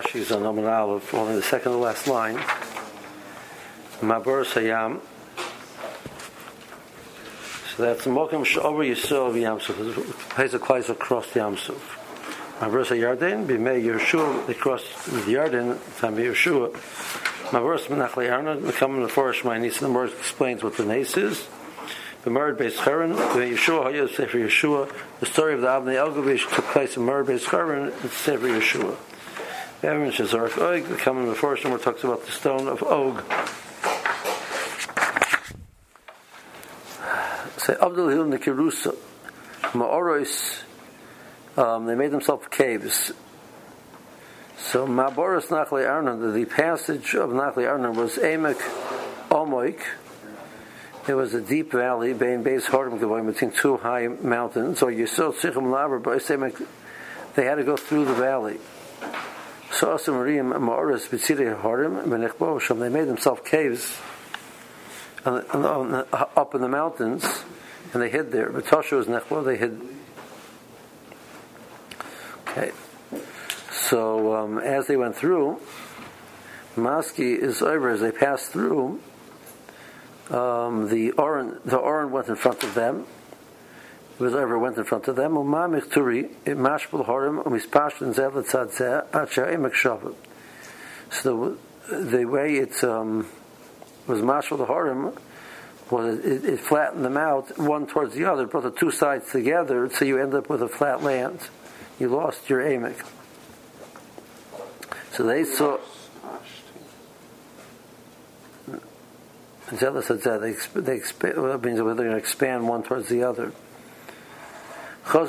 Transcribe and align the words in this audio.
Rashi 0.00 0.16
is 0.16 0.32
on 0.32 0.46
Amar 0.46 0.70
Aleph, 0.70 1.12
only 1.12 1.36
the 1.36 1.42
second 1.42 1.72
to 1.72 1.78
last 1.78 2.06
line. 2.06 2.36
Mabur 4.00 4.46
Sayam. 4.46 5.00
So 7.76 7.82
that's 7.82 8.04
the 8.04 8.10
Mokim 8.10 8.46
Shover 8.46 8.82
Yisrael 8.82 9.28
of 9.28 9.34
Yamsuf. 9.34 10.30
Pesach 10.30 10.62
Klais 10.62 10.88
across 10.88 11.30
the 11.32 11.40
Yamsuf. 11.40 11.78
Mabur 12.60 12.86
Sayarden, 12.86 13.46
Bimei 13.46 13.84
Yeshua, 13.84 14.56
crossed 14.56 14.86
with 15.12 15.26
Yarden, 15.26 15.78
time 16.00 16.14
of 16.14 16.20
Yeshua. 16.20 16.72
Mabur 17.50 17.78
Menachle 17.88 18.32
Arna, 18.32 18.56
becoming 18.56 19.02
the 19.02 19.08
forest 19.08 19.44
my 19.44 19.58
niece, 19.58 19.82
and 19.82 19.90
the 19.90 19.94
word 19.94 20.12
explains 20.18 20.62
what 20.62 20.78
the 20.78 20.84
nace 20.84 21.18
is. 21.18 21.46
B'Merd 22.24 22.56
Beis 22.56 22.82
Charon, 22.82 23.12
Yeshua 23.12 23.84
Hayah 23.84 24.08
Sefer 24.14 24.38
Yeshua. 24.38 24.90
The 25.20 25.26
story 25.26 25.52
of 25.52 25.60
the 25.60 25.66
Avnei 25.66 25.96
Elgavish 25.96 26.50
took 26.54 26.64
place 26.66 26.96
in 26.96 27.02
Merd 27.02 27.26
Beis 27.26 27.50
Charon, 27.50 27.92
it's 28.02 28.14
Sefer 28.14 28.46
Yeshua. 28.46 28.96
Evan 29.82 30.10
Shazark 30.10 30.58
Og, 30.58 30.84
the 30.84 30.96
coming 30.96 31.24
before 31.24 31.56
somewhere 31.56 31.80
talks 31.80 32.04
about 32.04 32.26
the 32.26 32.32
stone 32.32 32.68
of 32.68 32.82
Og. 32.82 33.22
Say 37.56 37.74
Abdul 37.80 38.08
Hil 38.10 38.26
Nikirusa, 38.26 38.94
Ma'oros, 39.72 40.64
um, 41.56 41.86
they 41.86 41.94
made 41.94 42.10
themselves 42.10 42.46
caves. 42.50 43.12
So 44.58 44.86
Ma'boros 44.86 45.46
Nachli 45.46 45.88
Arnon, 45.88 46.34
the 46.34 46.44
passage 46.44 47.14
of 47.14 47.30
Nachli 47.30 47.66
Arnon 47.66 47.94
was 47.96 48.16
Emek 48.16 48.60
Omoik, 49.30 49.80
there 51.06 51.16
was 51.16 51.32
a 51.32 51.40
deep 51.40 51.72
valley 51.72 52.12
between 52.12 52.44
Beis 52.44 52.66
Horim 52.66 53.26
between 53.26 53.50
two 53.50 53.78
high 53.78 54.08
mountains, 54.08 54.82
or 54.82 54.92
Yisrael 54.92 55.32
Sichim 55.32 55.72
Laver, 55.72 55.98
but 55.98 56.22
they 57.34 57.44
had 57.46 57.54
to 57.54 57.64
go 57.64 57.78
through 57.78 58.04
the 58.04 58.12
valley. 58.12 58.58
They 62.80 62.88
made 62.88 63.08
themselves 63.08 63.40
caves 63.44 63.98
on 65.24 65.34
the, 65.34 65.52
on 65.52 65.90
the, 65.90 66.06
up 66.36 66.54
in 66.54 66.60
the 66.60 66.68
mountains, 66.68 67.44
and 67.92 68.02
they 68.02 68.10
hid 68.10 68.32
there. 68.32 68.50
But 68.50 68.64
Tosha 68.64 68.96
was 68.96 69.06
Nechbo, 69.06 69.44
they 69.44 69.56
hid. 69.56 69.80
Okay. 72.48 72.72
So 73.70 74.34
um, 74.34 74.58
as 74.58 74.86
they 74.86 74.96
went 74.96 75.16
through, 75.16 75.60
Maski 76.76 77.38
is 77.38 77.62
over 77.62 77.90
as 77.90 78.00
they 78.00 78.12
passed 78.12 78.52
through 78.52 79.00
um, 80.30 80.88
the 80.88 81.10
Oren, 81.12 81.58
the 81.64 81.76
Oren 81.76 82.12
went 82.12 82.28
in 82.28 82.36
front 82.36 82.62
of 82.62 82.74
them. 82.74 83.04
Was 84.20 84.34
over, 84.34 84.58
went 84.58 84.76
in 84.76 84.84
front 84.84 85.08
of 85.08 85.16
them. 85.16 85.32
Umamich 85.32 85.86
turi, 85.86 86.28
mashbul 86.44 87.06
horim, 87.06 87.42
umispashtin 87.42 88.14
zelet 88.14 88.46
tzadzeh, 88.50 89.06
acha 89.08 89.50
emek 89.50 89.72
shavim. 89.72 90.14
So 91.10 91.56
the, 91.88 91.96
the 91.96 92.24
way 92.26 92.56
it 92.56 92.84
um, 92.84 93.26
was 94.06 94.20
mashbul 94.20 94.68
horim 94.68 95.18
was 95.90 96.18
it, 96.18 96.44
it, 96.44 96.60
flattened 96.60 97.02
them 97.02 97.16
out 97.16 97.58
one 97.58 97.86
towards 97.86 98.14
the 98.14 98.26
other, 98.26 98.46
brought 98.46 98.64
the 98.64 98.70
two 98.70 98.90
sides 98.90 99.32
together, 99.32 99.88
so 99.88 100.04
you 100.04 100.18
end 100.18 100.34
up 100.34 100.50
with 100.50 100.62
a 100.62 100.68
flat 100.68 101.02
land. 101.02 101.40
You 101.98 102.10
lost 102.10 102.50
your 102.50 102.60
emek. 102.60 103.02
So 105.12 105.22
they 105.22 105.44
saw. 105.44 105.78
Zealous 109.74 110.08
said 110.08 110.20
that 110.22 110.42
they, 110.42 110.52
they 110.80 110.98
that 110.98 111.60
means 111.64 111.78
they're 111.78 111.94
going 111.94 112.10
to 112.10 112.16
expand 112.16 112.68
one 112.68 112.82
towards 112.82 113.08
the 113.08 113.22
other. 113.22 113.54
When 115.12 115.26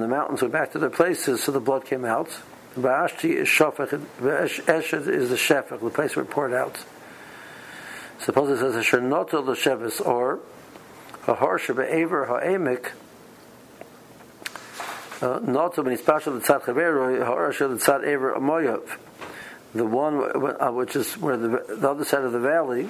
the 0.00 0.08
mountains 0.08 0.42
went 0.42 0.52
back 0.52 0.72
to 0.72 0.78
their 0.78 0.90
places, 0.90 1.44
so 1.44 1.52
the 1.52 1.60
blood 1.60 1.84
came 1.84 2.04
out. 2.04 2.28
Ba'ashti 2.76 3.36
is 3.36 3.46
shafach, 3.48 3.90
Eshed 4.20 5.06
is 5.06 5.30
the 5.30 5.36
shefach, 5.36 5.80
the 5.80 5.90
place 5.90 6.16
where 6.16 6.24
it 6.24 6.30
poured 6.30 6.52
out. 6.52 6.76
Suppose 8.20 8.50
it 8.50 8.58
says 8.60 8.74
Asher 8.76 9.00
noto 9.00 9.40
l'shevis 9.42 10.04
or 10.04 10.40
Haharsha 11.22 11.76
be'aver 11.76 12.26
ha'emik 12.26 12.90
uh, 15.22 15.38
noto 15.40 15.82
b'nispashal 15.82 16.40
l'tzad 16.40 16.62
chaveru 16.62 17.24
Haharsha 17.24 17.68
l'tzad 17.70 18.04
aver 18.04 18.34
amoyav 18.34 18.98
the 19.74 19.84
one 19.84 20.16
uh, 20.60 20.72
which 20.72 20.96
is 20.96 21.16
where 21.18 21.36
the, 21.36 21.48
the 21.68 21.88
other 21.88 22.04
side 22.04 22.24
of 22.24 22.32
the 22.32 22.40
valley 22.40 22.88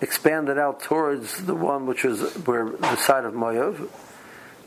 expanded 0.00 0.58
out 0.58 0.80
towards 0.80 1.44
the 1.44 1.54
one 1.54 1.86
which 1.86 2.04
was 2.04 2.20
where 2.46 2.70
the 2.70 2.96
side 2.96 3.24
of 3.24 3.34
Moav. 3.34 3.88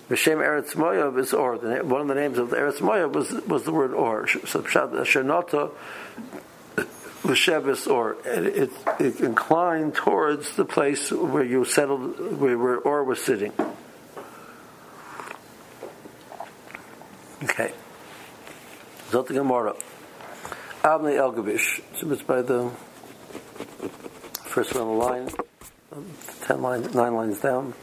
Vishem 0.10 0.38
Eretz 0.38 0.76
Moav 0.76 1.18
is 1.18 1.34
Or. 1.34 1.56
One 1.56 2.02
of 2.02 2.08
the 2.08 2.16
names 2.16 2.38
of 2.38 2.50
the 2.50 2.58
Eretz 2.58 2.80
Moav 2.80 3.14
was 3.14 3.32
was 3.48 3.64
the 3.64 3.72
word 3.72 3.94
Or. 3.94 4.28
So 4.28 4.60
uh, 4.60 4.64
Shenota 4.64 5.72
Vishevis 7.24 7.90
Or. 7.90 8.18
It, 8.26 8.72
it, 9.00 9.22
inclined 9.22 9.96
towards 9.96 10.56
the 10.56 10.66
place 10.66 11.12
where 11.12 11.44
you 11.44 11.66
settled, 11.66 12.40
where, 12.40 12.58
where 12.58 12.78
Or 12.78 13.04
was 13.04 13.24
sitting. 13.24 13.54
Okay. 17.44 17.74
Zot 19.10 19.28
Gemara. 19.28 19.76
Avnei 20.84 21.18
Elgavish. 21.18 21.82
It's 22.02 22.22
by 22.24 22.42
the 22.42 22.72
first 24.54 24.76
one 24.76 24.84
on 24.84 24.88
the 24.88 25.04
line, 25.04 25.30
ten 26.42 26.62
lines, 26.62 26.94
nine 26.94 27.16
lines 27.16 27.40
down, 27.40 27.74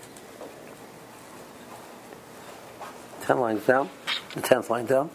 ten 3.22 3.40
lines 3.40 3.66
down, 3.66 3.90
the 4.36 4.40
tenth 4.40 4.70
line 4.70 4.86
down. 4.86 5.10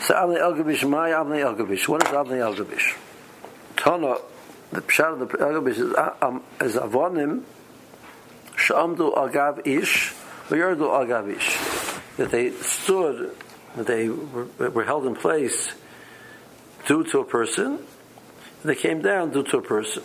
So 0.00 0.12
Avnei 0.12 0.38
Elgavish, 0.38 0.86
my 0.86 1.08
Avnei 1.08 1.40
Elgavish. 1.42 1.88
What 1.88 2.02
is 2.02 2.10
Avnei 2.10 2.54
Elgavish? 2.54 2.94
Tana, 3.76 4.16
the 4.70 4.82
pshat 4.82 5.14
of 5.14 5.20
the 5.20 5.38
Elgavish 5.38 5.78
is, 5.78 5.94
uh, 5.94 6.14
um, 6.20 6.42
is 6.60 6.74
avonim 6.76 7.44
shamdu 8.54 9.16
agav 9.16 9.66
ish, 9.66 10.12
v'yardu 10.50 10.80
agav 10.80 11.34
ish. 11.34 11.56
That 12.18 12.30
they 12.30 12.50
stood, 12.50 13.34
that 13.76 13.86
they 13.86 14.10
were, 14.10 14.68
were 14.68 14.84
held 14.84 15.06
in 15.06 15.14
place 15.14 15.72
due 16.84 17.04
to 17.04 17.20
a 17.20 17.24
person, 17.24 17.78
they 18.62 18.74
came 18.74 19.00
down 19.00 19.30
due 19.30 19.44
to 19.44 19.56
a 19.56 19.62
person. 19.62 20.02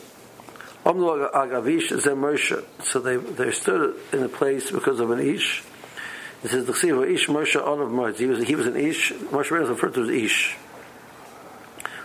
So 2.84 3.00
they, 3.02 3.18
they 3.18 3.52
stood 3.52 3.96
in 4.14 4.24
a 4.24 4.30
place 4.30 4.72
because 4.72 5.02
of 5.02 5.12
an 5.12 5.20
ish. 5.20 5.62
It 6.44 6.52
says 6.52 6.66
the 6.66 6.74
ish 7.04 7.28
Moshe 7.28 7.56
of 7.58 7.90
Moshe. 7.90 8.18
He 8.18 8.26
was 8.26 8.48
he 8.48 8.56
was 8.56 8.68
an 8.68 8.78
ish. 8.78 9.12
Moshe 9.12 9.50
Rabbeinu 9.50 9.70
referred 9.70 9.96
to 9.96 10.04
as 10.04 10.10
ish. 10.10 10.56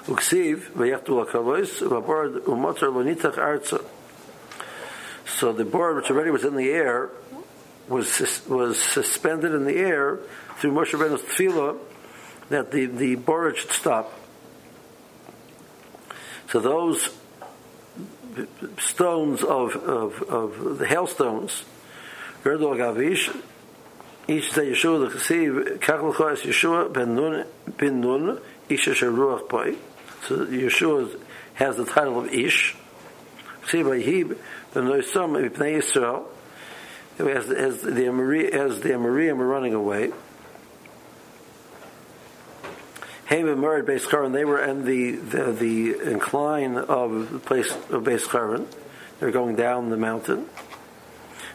Uksiv 0.06 0.72
v'yachtu 0.72 1.24
lakavois 1.24 1.80
v'abord 1.80 2.40
umotzar 2.40 2.90
lonitach 2.90 3.34
arza. 3.34 3.84
So 5.26 5.52
the 5.52 5.64
board, 5.64 5.96
which 5.96 6.10
already 6.10 6.30
was 6.30 6.44
in 6.44 6.56
the 6.56 6.70
air, 6.70 7.10
was 7.88 8.42
was 8.48 8.80
suspended 8.80 9.54
in 9.54 9.64
the 9.64 9.76
air 9.76 10.18
through 10.56 10.72
Moshe 10.72 10.90
Rabbeinu's 10.90 11.22
tefillah 11.22 11.78
that 12.48 12.72
the 12.72 12.86
the 12.86 13.14
board 13.14 13.58
should 13.58 13.70
stop. 13.70 14.12
So 16.48 16.58
those 16.58 17.08
stones 18.78 19.42
of, 19.42 19.76
of, 19.76 20.22
of 20.22 20.78
the 20.78 20.86
hailstones, 20.86 21.64
Gerdol 22.42 22.76
Gavish, 22.76 23.34
each 24.28 24.52
day 24.52 24.70
Yeshua 24.70 25.10
the 25.10 25.18
Chesiv, 25.18 25.78
Kachel 25.78 26.14
Choyes 26.14 26.42
Yeshua 26.42 26.92
ben 26.92 27.14
Nun, 27.14 27.46
ben 27.76 28.00
Nun, 28.00 28.40
Ish 28.68 28.86
Ruach 28.86 29.48
Poi. 29.48 29.74
So 30.26 30.46
Yeshua 30.46 31.18
has 31.54 31.76
the 31.76 31.84
title 31.84 32.20
of 32.20 32.32
Ish. 32.32 32.76
Chesiv 33.64 33.84
Vayhib, 33.84 34.38
ben 34.74 34.84
Noisam, 34.84 35.48
Ibnei 35.48 35.80
Yisrael, 35.80 36.24
as, 37.18 37.50
as 37.50 37.82
the 37.82 37.90
Amarim, 37.90 38.50
as 38.50 38.80
the 38.80 38.90
Amarim 38.90 39.38
are 39.38 39.46
running 39.46 39.74
away, 39.74 40.12
Haim 43.32 43.48
and 43.48 43.62
Murad 43.62 43.86
Beis 43.86 44.06
Charon, 44.10 44.32
they 44.32 44.44
were 44.44 44.62
in 44.62 44.84
the, 44.84 45.12
the, 45.12 45.52
the 45.52 46.10
incline 46.10 46.76
of 46.76 47.32
the 47.32 47.38
place 47.38 47.72
of 47.88 48.04
Beis 48.04 48.30
Charon. 48.30 48.68
They 49.18 49.24
were 49.24 49.32
going 49.32 49.56
down 49.56 49.88
the 49.88 49.96
mountain. 49.96 50.50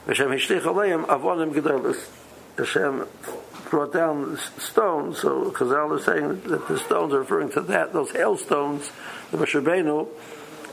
Hashem 0.07 0.29
Avonim. 0.31 1.95
Hashem 2.57 3.07
brought 3.69 3.93
down 3.93 4.39
stones, 4.57 5.19
so 5.19 5.51
Chazal 5.51 5.99
is 5.99 6.05
saying 6.05 6.41
that 6.49 6.67
the 6.67 6.79
stones 6.79 7.13
are 7.13 7.19
referring 7.19 7.51
to 7.51 7.61
that, 7.61 7.93
those 7.93 8.09
hailstones 8.09 8.89
that 9.29 9.39
Moshe 9.39 10.07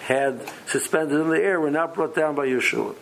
had 0.00 0.40
suspended 0.68 1.20
in 1.20 1.28
the 1.28 1.38
air 1.38 1.60
were 1.60 1.70
not 1.70 1.92
brought 1.92 2.14
down 2.14 2.34
by 2.34 2.46
Yeshua. 2.46 2.94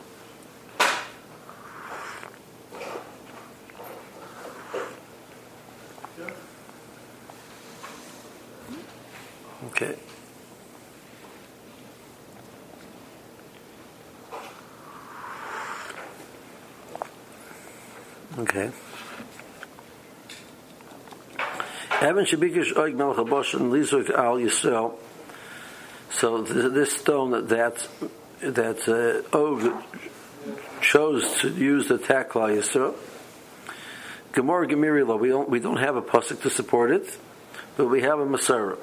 Okay. 18.39 18.71
So 26.15 26.43
this 26.43 26.93
stone 26.97 27.31
that 27.49 27.89
that, 28.41 28.89
uh, 28.89 29.37
Og 29.37 29.73
chose 30.81 31.41
to 31.41 31.49
use 31.49 31.89
the 31.89 31.95
Al 31.95 32.01
Yisrael. 32.01 32.95
Gemara 34.33 34.67
Gemirila, 34.67 35.19
we 35.19 35.29
don't 35.29 35.49
we 35.49 35.61
don't 35.61 35.79
have 35.79 35.97
a 35.97 36.03
pasuk 36.03 36.43
to 36.43 36.51
support 36.51 36.91
it, 36.91 37.17
but 37.77 37.87
we 37.87 38.03
have 38.03 38.19
a 38.19 38.27
Masara. 38.27 38.77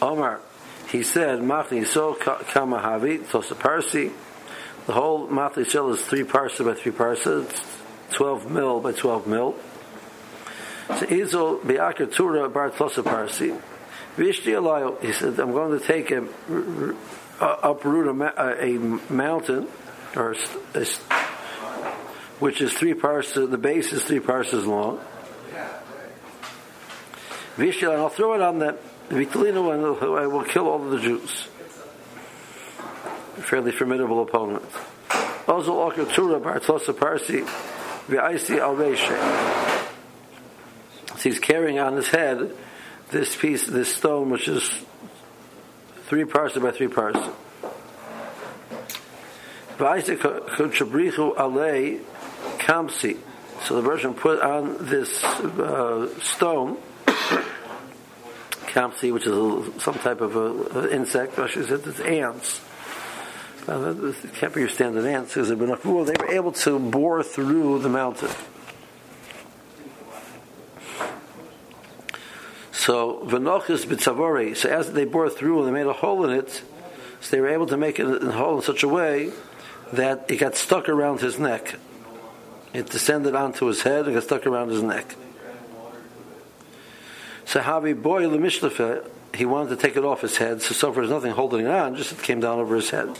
Omar, 0.00 0.40
he 0.88 1.02
said, 1.02 1.40
Machni 1.40 1.82
Yisrael 1.82 2.16
Kamahavi 2.16 3.28
Tosa 3.28 3.54
Parsi. 3.54 4.12
The 4.86 4.92
whole 4.92 5.28
Machni 5.28 5.64
Yisrael 5.64 5.92
is 5.94 6.02
three 6.02 6.24
parsa 6.24 6.64
by 6.64 6.74
three 6.74 6.92
parsa. 6.92 7.44
It's 7.44 7.62
twelve 8.12 8.50
mil 8.50 8.80
by 8.80 8.92
twelve 8.92 9.26
mil. 9.26 9.56
So 10.88 11.06
Izol 11.06 11.60
Biakar 11.60 12.12
Tura 12.12 12.48
Bar 12.48 12.70
Tosa 12.70 13.02
Parsi. 13.02 13.54
Vishti 14.16 14.52
Alayo, 14.52 15.00
he 15.02 15.12
said, 15.12 15.38
I'm 15.38 15.52
going 15.52 15.78
to 15.78 15.84
take 15.84 16.10
a, 16.10 16.26
uproot 17.40 18.20
a, 18.20 18.64
a 18.64 18.78
mountain, 19.10 19.68
or 20.14 20.36
a, 20.74 20.86
which 22.38 22.60
is 22.60 22.74
three 22.74 22.92
parts, 22.92 23.32
the 23.34 23.56
base 23.56 23.92
is 23.92 24.04
three 24.04 24.20
parts 24.20 24.52
long. 24.52 25.00
Vishti, 27.56 27.90
and 27.90 28.00
I'll 28.00 28.10
throw 28.10 28.34
it 28.34 28.42
on 28.42 28.58
that 28.58 28.78
Vitalino, 29.08 29.72
and 29.72 29.84
I 30.18 30.26
will 30.26 30.44
kill 30.44 30.68
all 30.68 30.78
the 30.78 30.98
Jews. 30.98 31.48
A 33.38 33.42
fairly 33.42 33.72
formidable 33.72 34.22
opponent. 34.22 34.64
Ozol 35.46 35.90
Akar 35.90 36.12
Tura 36.12 36.38
Bar 36.38 36.60
Tosa 36.60 36.92
Parsi, 36.92 37.40
V'aisi 38.08 38.58
Al 38.58 38.76
he's 41.22 41.38
carrying 41.38 41.78
on 41.78 41.94
his 41.94 42.08
head 42.08 42.54
this 43.10 43.36
piece, 43.36 43.66
this 43.66 43.94
stone, 43.94 44.30
which 44.30 44.48
is 44.48 44.70
three 46.06 46.24
parts 46.24 46.56
by 46.58 46.70
three 46.70 46.88
parts. 46.88 47.18
So 53.64 53.80
the 53.80 53.82
Russian 53.82 54.14
put 54.14 54.40
on 54.40 54.76
this 54.86 55.22
uh, 55.22 56.08
stone, 56.20 56.78
Kamsi, 58.66 59.12
which 59.12 59.26
is 59.26 59.32
a, 59.32 59.80
some 59.80 59.94
type 59.94 60.20
of 60.20 60.34
a, 60.36 60.80
a 60.80 60.90
insect. 60.90 61.36
Rashi 61.36 61.66
said 61.66 61.80
it's 61.86 62.00
ants. 62.00 62.60
Uh, 63.68 63.94
it 64.08 64.34
can't 64.34 64.52
be 64.52 64.60
your 64.60 64.68
standard 64.68 65.04
ants. 65.04 65.34
Because 65.34 65.48
they 65.48 65.54
were 65.54 66.30
able 66.30 66.52
to 66.52 66.78
bore 66.78 67.22
through 67.22 67.78
the 67.78 67.88
mountain. 67.88 68.30
So 72.82 73.22
v'nochis 73.24 73.86
b'tzavori. 73.86 74.56
So 74.56 74.68
as 74.68 74.92
they 74.92 75.04
bore 75.04 75.30
through 75.30 75.60
and 75.60 75.68
they 75.68 75.72
made 75.72 75.86
a 75.86 75.92
hole 75.92 76.24
in 76.24 76.36
it, 76.36 76.62
so 77.20 77.30
they 77.30 77.40
were 77.40 77.50
able 77.50 77.68
to 77.68 77.76
make 77.76 78.00
it 78.00 78.24
a 78.24 78.32
hole 78.32 78.56
in 78.56 78.62
such 78.62 78.82
a 78.82 78.88
way 78.88 79.30
that 79.92 80.28
it 80.28 80.38
got 80.38 80.56
stuck 80.56 80.88
around 80.88 81.20
his 81.20 81.38
neck. 81.38 81.76
It 82.74 82.90
descended 82.90 83.36
onto 83.36 83.66
his 83.66 83.82
head 83.82 84.06
and 84.06 84.14
got 84.14 84.24
stuck 84.24 84.48
around 84.48 84.70
his 84.70 84.82
neck. 84.82 85.14
So 87.44 87.60
Havi 87.60 87.94
boy 88.02 88.24
lemishlafe, 88.24 89.08
he 89.32 89.44
wanted 89.44 89.68
to 89.68 89.76
take 89.76 89.96
it 89.96 90.04
off 90.04 90.22
his 90.22 90.38
head. 90.38 90.60
So 90.60 90.74
so 90.74 90.92
far 90.92 91.02
there's 91.02 91.12
nothing 91.12 91.30
holding 91.30 91.66
it 91.66 91.70
on, 91.70 91.94
just 91.94 92.10
it 92.10 92.20
came 92.20 92.40
down 92.40 92.58
over 92.58 92.74
his 92.74 92.90
head. 92.90 93.16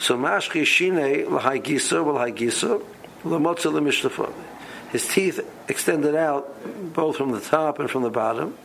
So 0.00 0.18
mashchi 0.18 0.66
shine 0.66 1.30
l'hai 1.30 1.62
gisa 1.62 2.02
l'hai 2.04 2.32
gisa 2.32 2.82
l'motza 3.24 3.70
lemishlafe 3.70 4.47
his 4.90 5.06
teeth 5.06 5.40
extended 5.68 6.14
out 6.14 6.94
both 6.94 7.16
from 7.16 7.32
the 7.32 7.40
top 7.40 7.78
and 7.78 7.90
from 7.90 8.02
the 8.02 8.10
bottom 8.10 8.56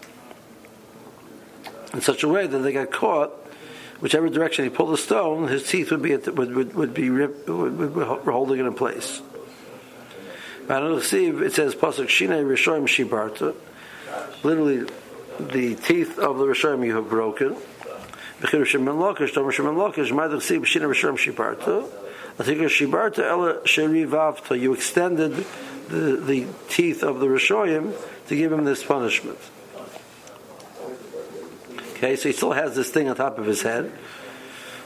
in 1.94 2.02
such 2.02 2.24
a 2.24 2.28
way 2.28 2.48
that 2.48 2.60
they 2.60 2.74
got 2.74 2.92
caught 2.92 3.32
whichever 4.00 4.30
direction 4.30 4.64
he 4.64 4.70
pulled 4.70 4.92
the 4.92 4.98
stone 4.98 5.48
his 5.48 5.68
teeth 5.68 5.92
would 5.92 6.02
be 6.02 6.16
the, 6.16 6.32
would, 6.34 6.54
would, 6.56 6.74
would, 6.74 6.94
be 6.94 7.10
rip, 7.10 7.48
would, 7.48 7.78
would, 7.78 7.96
be 7.96 8.32
holding 8.32 8.60
it 8.60 8.66
in 8.66 8.74
place. 8.74 9.22
It 10.70 11.54
says 11.54 11.76
pasuk 11.76 12.10
shine 12.10 12.30
rishoim 12.30 12.88
shibarta. 12.88 13.56
Literally 14.44 14.90
the 15.40 15.76
teeth 15.76 16.20
of 16.20 16.38
the 16.38 16.46
rishoim 16.46 16.86
you 16.86 16.96
have 16.96 17.10
broken 17.10 17.58
you 24.56 24.74
extended 24.74 25.46
the, 25.90 26.18
the 26.18 26.48
teeth 26.70 27.04
of 27.04 27.20
the 27.20 27.28
Rishoyim 27.28 27.94
to 28.28 28.36
give 28.36 28.52
him 28.52 28.64
this 28.64 28.84
punishment. 28.84 29.38
Okay, 31.94 32.16
so 32.16 32.30
he 32.30 32.34
still 32.34 32.52
has 32.52 32.76
this 32.76 32.90
thing 32.90 33.08
on 33.08 33.16
top 33.16 33.38
of 33.38 33.46
his 33.46 33.62
head. 33.62 33.92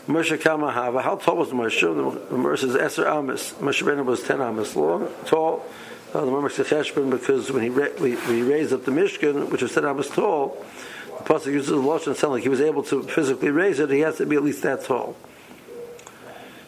Moshe 0.07 0.37
Kamahava, 0.37 1.01
how 1.01 1.15
tall 1.15 1.37
was 1.37 1.49
Moshe? 1.49 1.81
The 1.81 2.35
Moshe 2.35 2.59
says 2.59 2.75
Eser 2.75 3.07
Amis. 3.07 3.53
Moshe 3.53 3.83
Rabbeinu 3.83 4.05
was 4.05 4.23
10 4.23 4.41
Amis 4.41 4.75
long, 4.75 5.09
tall. 5.25 5.65
Uh, 6.13 6.21
the 6.21 6.31
Moshe 6.31 6.63
Cheshbon, 6.63 7.09
because 7.09 7.51
when 7.51 7.63
he, 7.63 7.69
ra- 7.69 7.87
we, 7.99 8.15
he 8.15 8.41
raised 8.41 8.71
up 8.71 8.85
the 8.85 8.91
Mishkan, 8.91 9.49
which 9.49 9.61
was 9.61 9.73
10 9.73 9.85
Amis 9.85 10.09
tall, 10.09 10.65
the 11.07 11.23
Pasuk 11.23 11.47
uses 11.47 11.69
the 11.69 11.75
Lashon 11.75 12.15
sound 12.15 12.33
like 12.33 12.43
he 12.43 12.49
was 12.49 12.61
able 12.61 12.83
to 12.83 13.03
physically 13.03 13.49
raise 13.49 13.79
it, 13.79 13.89
he 13.89 13.99
has 13.99 14.17
to 14.17 14.25
be 14.25 14.37
at 14.37 14.43
least 14.43 14.63
that 14.63 14.85
tall. 14.85 15.17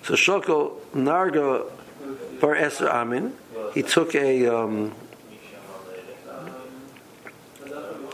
So 0.09 0.15
Shoko 0.15 0.71
Narga 0.95 1.69
Bar 2.41 2.56
Eser 2.56 2.89
Amin, 2.89 3.31
he 3.75 3.83
took 3.83 4.15
a 4.15 4.47
um, 4.47 4.95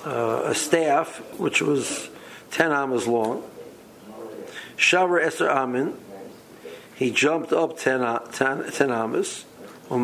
uh, 0.06 0.42
a 0.44 0.54
staff 0.54 1.20
which 1.40 1.62
was 1.62 2.10
ten 2.52 2.74
amas 2.74 3.08
long. 3.08 3.50
Shavar 4.76 5.26
Eser 5.26 5.48
Amin, 5.50 5.98
he 6.98 7.12
jumped 7.12 7.54
up 7.54 7.78
ten, 7.78 8.02
ten, 8.34 8.70
ten 8.74 8.92
amas. 8.92 9.46
and 9.90 10.04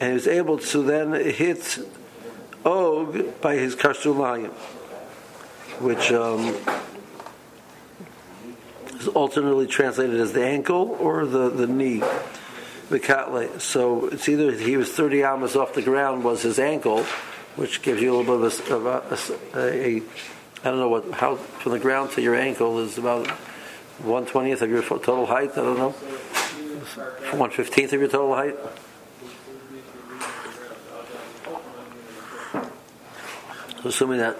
he 0.00 0.12
was 0.12 0.26
able 0.26 0.58
to 0.58 0.82
then 0.82 1.12
hit 1.12 1.78
Og 2.64 3.40
by 3.40 3.54
his 3.54 3.76
karsulayim, 3.76 4.50
which 5.78 6.10
um, 6.10 6.56
is 9.00 9.08
alternately 9.08 9.66
translated 9.66 10.20
as 10.20 10.32
the 10.32 10.44
ankle 10.44 10.96
or 11.00 11.26
the, 11.26 11.48
the 11.48 11.66
knee 11.66 12.02
the 12.88 12.98
katle. 12.98 13.60
So 13.60 14.06
it's 14.08 14.28
either 14.28 14.52
he 14.52 14.76
was 14.76 14.90
30 14.90 15.22
amas 15.24 15.56
off 15.56 15.74
the 15.74 15.82
ground 15.82 16.24
was 16.24 16.42
his 16.42 16.58
ankle, 16.58 17.04
which 17.56 17.82
gives 17.82 18.00
you 18.00 18.14
a 18.14 18.16
little 18.16 18.38
bit 18.38 18.70
of 18.70 18.86
a, 18.86 19.58
a, 19.58 19.60
a, 19.60 19.98
a 19.98 20.02
I 20.64 20.70
don't 20.70 20.78
know 20.78 20.88
what 20.88 21.12
how 21.12 21.36
from 21.36 21.72
the 21.72 21.78
ground 21.78 22.10
to 22.12 22.22
your 22.22 22.34
ankle 22.34 22.80
is 22.80 22.98
about 22.98 23.28
one 23.98 24.26
twentieth 24.26 24.60
of 24.60 24.70
your 24.70 24.82
total 24.82 25.26
height. 25.26 25.52
I 25.52 25.56
don't 25.56 25.78
know, 25.78 25.90
one 27.38 27.50
fifteenth 27.50 27.92
of 27.92 28.00
your 28.00 28.08
total 28.08 28.34
height. 28.34 28.56
Assuming 33.84 34.18
that 34.18 34.36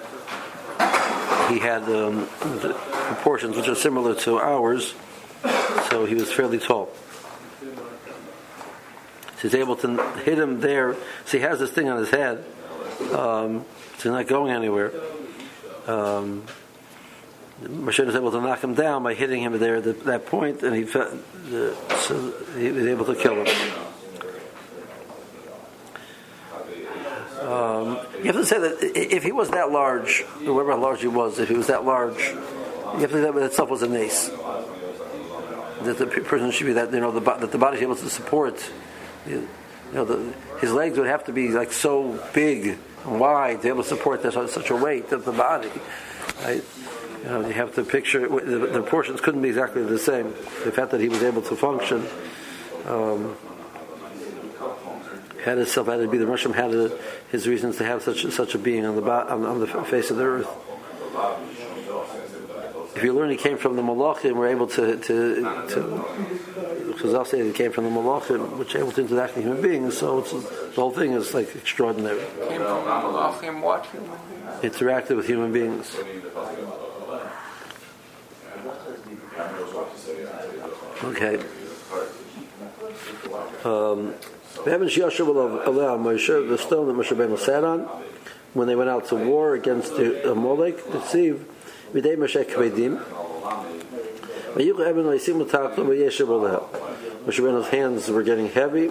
he 1.48 1.58
had 1.58 1.82
um, 1.84 2.26
proportions 2.26 3.56
which 3.56 3.68
are 3.68 3.74
similar 3.74 4.14
to 4.14 4.38
ours, 4.38 4.94
so 5.90 6.04
he 6.06 6.14
was 6.14 6.32
fairly 6.32 6.58
tall. 6.58 6.90
So 9.36 9.42
he's 9.42 9.54
able 9.54 9.76
to 9.76 10.02
hit 10.24 10.38
him 10.38 10.60
there. 10.60 10.96
So 11.24 11.38
he 11.38 11.44
has 11.44 11.60
this 11.60 11.70
thing 11.70 11.88
on 11.88 11.98
his 11.98 12.10
head. 12.10 12.44
Um, 13.12 13.64
so 13.96 14.02
he's 14.02 14.04
not 14.06 14.26
going 14.26 14.52
anywhere. 14.52 14.92
Um, 15.86 16.44
Moshe 17.62 18.04
was 18.04 18.14
able 18.14 18.30
to 18.30 18.40
knock 18.40 18.62
him 18.62 18.74
down 18.74 19.02
by 19.02 19.14
hitting 19.14 19.42
him 19.42 19.58
there 19.58 19.76
at 19.76 20.04
that 20.04 20.26
point, 20.26 20.62
and 20.62 20.74
he 20.76 20.86
so 20.86 22.32
he 22.56 22.70
was 22.70 22.86
able 22.86 23.04
to 23.06 23.14
kill 23.16 23.44
him. 23.44 23.87
Um, 27.48 27.98
you 28.18 28.24
have 28.24 28.36
to 28.36 28.44
say 28.44 28.58
that 28.58 28.78
if 28.94 29.22
he 29.22 29.32
was 29.32 29.50
that 29.50 29.70
large, 29.70 30.20
whoever 30.44 30.74
large 30.74 31.00
he 31.00 31.06
was, 31.06 31.38
if 31.38 31.48
he 31.48 31.54
was 31.54 31.68
that 31.68 31.84
large, 31.84 32.18
you 32.18 33.00
have 33.00 33.10
to 33.10 33.22
say 33.22 33.30
that 33.30 33.36
itself 33.36 33.70
was 33.70 33.82
a 33.82 33.88
nace. 33.88 34.28
That 35.82 35.96
the 35.96 36.06
person 36.06 36.50
should 36.50 36.66
be 36.66 36.74
that 36.74 36.92
you 36.92 37.00
know 37.00 37.10
the, 37.10 37.20
that 37.20 37.50
the 37.50 37.56
body 37.56 37.78
is 37.78 37.82
able 37.82 37.96
to 37.96 38.10
support 38.10 38.70
you 39.28 39.48
know, 39.92 40.04
the, 40.04 40.34
his 40.60 40.72
legs 40.72 40.98
would 40.98 41.06
have 41.06 41.24
to 41.24 41.32
be 41.32 41.48
like 41.48 41.72
so 41.72 42.22
big 42.34 42.78
and 43.06 43.20
wide 43.20 43.58
to 43.58 43.62
be 43.62 43.68
able 43.68 43.82
to 43.82 43.88
support 43.88 44.22
this, 44.22 44.34
such 44.52 44.68
a 44.70 44.76
weight 44.76 45.10
of 45.12 45.24
the 45.24 45.32
body. 45.32 45.70
Right? 46.42 46.62
You 47.22 47.24
know, 47.24 47.46
you 47.46 47.54
have 47.54 47.74
to 47.76 47.84
picture 47.84 48.28
the, 48.28 48.58
the 48.58 48.82
proportions 48.82 49.20
couldn't 49.22 49.40
be 49.40 49.48
exactly 49.48 49.82
the 49.82 49.98
same. 49.98 50.30
The 50.64 50.72
fact 50.72 50.90
that 50.90 51.00
he 51.00 51.08
was 51.08 51.22
able 51.22 51.42
to 51.42 51.56
function 51.56 52.06
um, 52.86 53.36
had 55.44 55.58
itself 55.58 55.86
had 55.86 55.98
to 55.98 56.08
be 56.08 56.18
the 56.18 56.26
Russian 56.26 56.52
had 56.52 56.72
a, 56.74 56.98
his 57.30 57.46
reasons 57.46 57.76
to 57.78 57.84
have 57.84 58.02
such 58.02 58.26
such 58.32 58.54
a 58.54 58.58
being 58.58 58.84
on 58.84 58.96
the 58.96 59.02
on, 59.02 59.44
on 59.44 59.60
the 59.60 59.66
face 59.66 60.10
of 60.10 60.16
the 60.16 60.24
earth. 60.24 60.48
if 62.96 63.02
you 63.02 63.12
learn 63.12 63.30
he 63.30 63.36
came 63.36 63.58
from 63.58 63.76
the 63.76 63.82
Malachim, 63.82 64.34
we're 64.34 64.48
able 64.48 64.66
to 64.66 64.96
to 64.96 65.42
to 65.68 66.04
Chazal 66.98 67.26
say 67.26 67.44
he 67.44 67.52
came 67.52 67.70
from 67.70 67.84
the 67.84 67.90
Malachim, 67.90 68.58
which 68.58 68.74
able 68.74 68.90
to 68.92 69.00
interact 69.00 69.36
with 69.36 69.44
human 69.44 69.62
beings. 69.62 69.96
So 69.96 70.20
the 70.20 70.40
whole 70.74 70.90
thing 70.90 71.12
is 71.12 71.32
like 71.32 71.54
extraordinary. 71.54 72.18
Came 72.18 72.60
from 72.60 72.84
the 72.84 72.90
Malachim, 72.90 73.60
what 73.62 73.86
human 73.86 74.18
beings? 74.28 74.76
Interacted 74.76 75.16
with 75.16 75.26
human 75.26 75.52
beings. 75.52 75.96
Okay. 81.04 81.38
Um, 83.64 84.14
the 84.70 86.58
stone 86.58 86.86
that 86.88 86.96
Moshe 86.96 87.16
Rabbeinu 87.16 87.38
sat 87.38 87.64
on 87.64 87.88
when 88.54 88.66
they 88.66 88.76
went 88.76 88.90
out 88.90 89.08
to 89.08 89.14
war 89.14 89.54
against 89.54 89.96
the 89.96 90.30
Amalek, 90.30 90.84
the 90.90 90.98
Tziv, 90.98 91.44
Midei 91.92 92.16
Moshe 92.16 92.44
Kvedim. 92.44 92.98
Moshe 97.26 97.40
Rabbeinu's 97.40 97.68
hands 97.68 98.08
were 98.08 98.22
getting 98.22 98.48
heavy. 98.48 98.90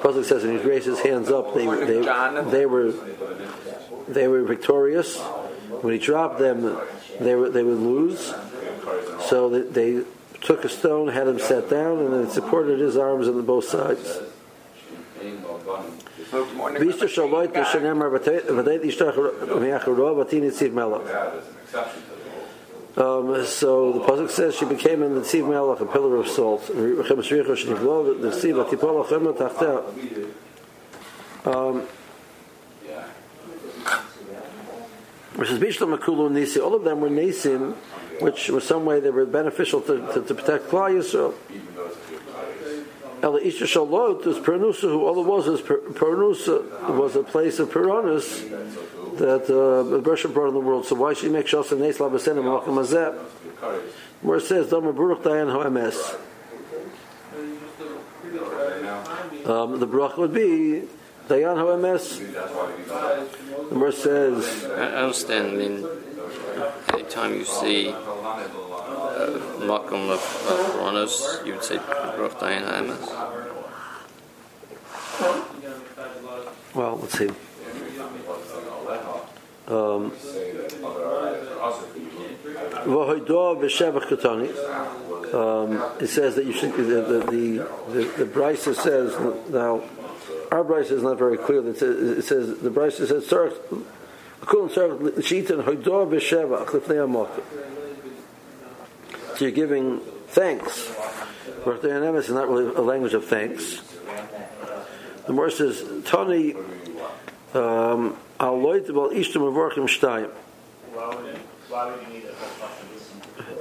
Pasuk 0.00 0.24
says, 0.24 0.44
when 0.44 0.58
he 0.58 0.64
raised 0.66 0.86
his 0.86 1.00
hands 1.00 1.30
up, 1.30 1.52
they, 1.54 1.66
they, 1.66 2.00
they 2.50 2.64
were 2.66 2.92
they 4.08 4.28
were 4.28 4.42
victorious. 4.42 5.18
When 5.18 5.92
he 5.92 5.98
dropped 5.98 6.38
them, 6.38 6.78
they 7.20 7.34
were, 7.34 7.50
they 7.50 7.62
would 7.62 7.78
lose. 7.78 8.34
So 9.28 9.48
they, 9.50 9.60
they 9.60 10.04
took 10.40 10.64
a 10.64 10.68
stone, 10.68 11.08
had 11.08 11.28
him 11.28 11.38
set 11.38 11.70
down, 11.70 11.98
and 11.98 12.12
then 12.12 12.30
supported 12.30 12.80
his 12.80 12.96
arms 12.96 13.28
on 13.28 13.44
both 13.44 13.66
sides. 13.66 14.20
Um, 22.96 23.44
so 23.46 23.92
the 23.92 24.00
pasuk 24.00 24.30
says 24.30 24.56
she 24.56 24.64
became 24.64 25.02
in 25.02 25.14
the 25.14 25.20
tziv 25.20 25.48
melech, 25.48 25.80
a 25.80 25.86
pillar 25.86 26.16
of 26.16 26.28
salt. 26.28 26.68
Um, 31.44 31.86
which 35.36 35.50
is 35.50 35.58
Bishlam 35.58 35.96
Makulu 35.96 36.30
Nisi. 36.30 36.60
All 36.60 36.74
of 36.74 36.84
them 36.84 37.00
were 37.00 37.08
Nisim, 37.08 37.74
which 38.20 38.50
was 38.50 38.64
some 38.64 38.84
way 38.84 39.00
they 39.00 39.10
were 39.10 39.24
beneficial 39.24 39.80
to, 39.82 39.98
to, 40.12 40.22
to 40.22 40.34
protect 40.34 40.68
Klal 40.68 40.90
Yisrael. 40.90 41.34
El 43.22 43.36
Isha 43.36 43.64
Shalot 43.64 44.26
is 44.26 44.38
Pernusa, 44.38 44.82
who 44.82 45.04
all 45.04 45.20
it 45.20 45.26
was 45.26 45.46
is 45.46 45.60
Pernusa 45.60 46.96
was 46.96 47.16
a 47.16 47.22
place 47.22 47.58
of 47.58 47.70
Peronus 47.70 48.48
that 49.18 49.44
uh, 49.50 49.98
Bershom 49.98 50.32
brought 50.32 50.48
in 50.48 50.54
the 50.54 50.60
world. 50.60 50.86
So 50.86 50.94
why 50.96 51.12
should 51.12 51.26
he 51.26 51.30
make 51.30 51.46
Shas 51.46 51.70
and 51.72 51.80
Nes 51.82 51.98
Labasenim 51.98 52.42
Malachim 52.42 52.78
Azeh? 52.82 53.14
Where 54.22 54.38
it 54.38 54.44
says, 54.44 54.70
Dama 54.70 54.92
Baruch 54.92 55.22
Dayan 55.22 55.52
Ho'emes. 55.52 56.16
Um, 59.46 59.80
the 59.80 59.86
Baruch 59.86 60.16
would 60.16 60.32
be 60.32 60.84
Dayan 61.28 61.56
Ho'emes. 61.56 62.18
The 63.70 63.74
verse 63.74 64.02
says. 64.02 64.64
I 64.64 65.02
understand. 65.02 65.48
I 65.48 65.54
mean, 65.54 65.86
anytime 66.94 67.34
you 67.34 67.44
see 67.44 67.94
Makom 69.60 70.10
of 70.10 70.20
Kronos, 70.20 71.44
you 71.46 71.52
would 71.52 71.64
say 71.64 71.78
Dayan 71.78 72.64
Ho'emes. 72.64 73.06
Well, 76.74 76.96
let's 76.98 77.18
see. 77.18 77.28
Um, 79.68 80.12
um, 85.32 85.82
it 86.00 86.08
says 86.08 86.34
that 86.34 86.44
you 86.44 86.52
should 86.52 86.74
the 86.74 87.02
the 87.02 87.20
the, 87.92 88.24
the, 88.24 88.74
says 88.74 89.16
now 89.48 89.82
our 90.50 90.64
Brisa 90.64 90.92
is 90.92 91.02
not 91.02 91.18
very 91.18 91.36
clear. 91.38 91.66
It 91.68 91.78
says, 91.78 91.96
the 91.96 92.18
it 92.18 92.22
says 92.22 92.58
the 92.58 92.70
Brisa 92.70 93.06
says 93.06 93.26
You're 99.40 99.50
giving 99.52 100.00
thanks. 100.28 100.86
Barthayanemis 101.64 102.24
is 102.24 102.30
not 102.30 102.48
really 102.48 102.74
a 102.74 102.82
language 102.82 103.14
of 103.14 103.24
thanks. 103.24 103.80
The 105.26 105.32
Morse 105.32 105.56
says 105.58 105.82
Tony 106.04 106.54
um. 107.54 108.16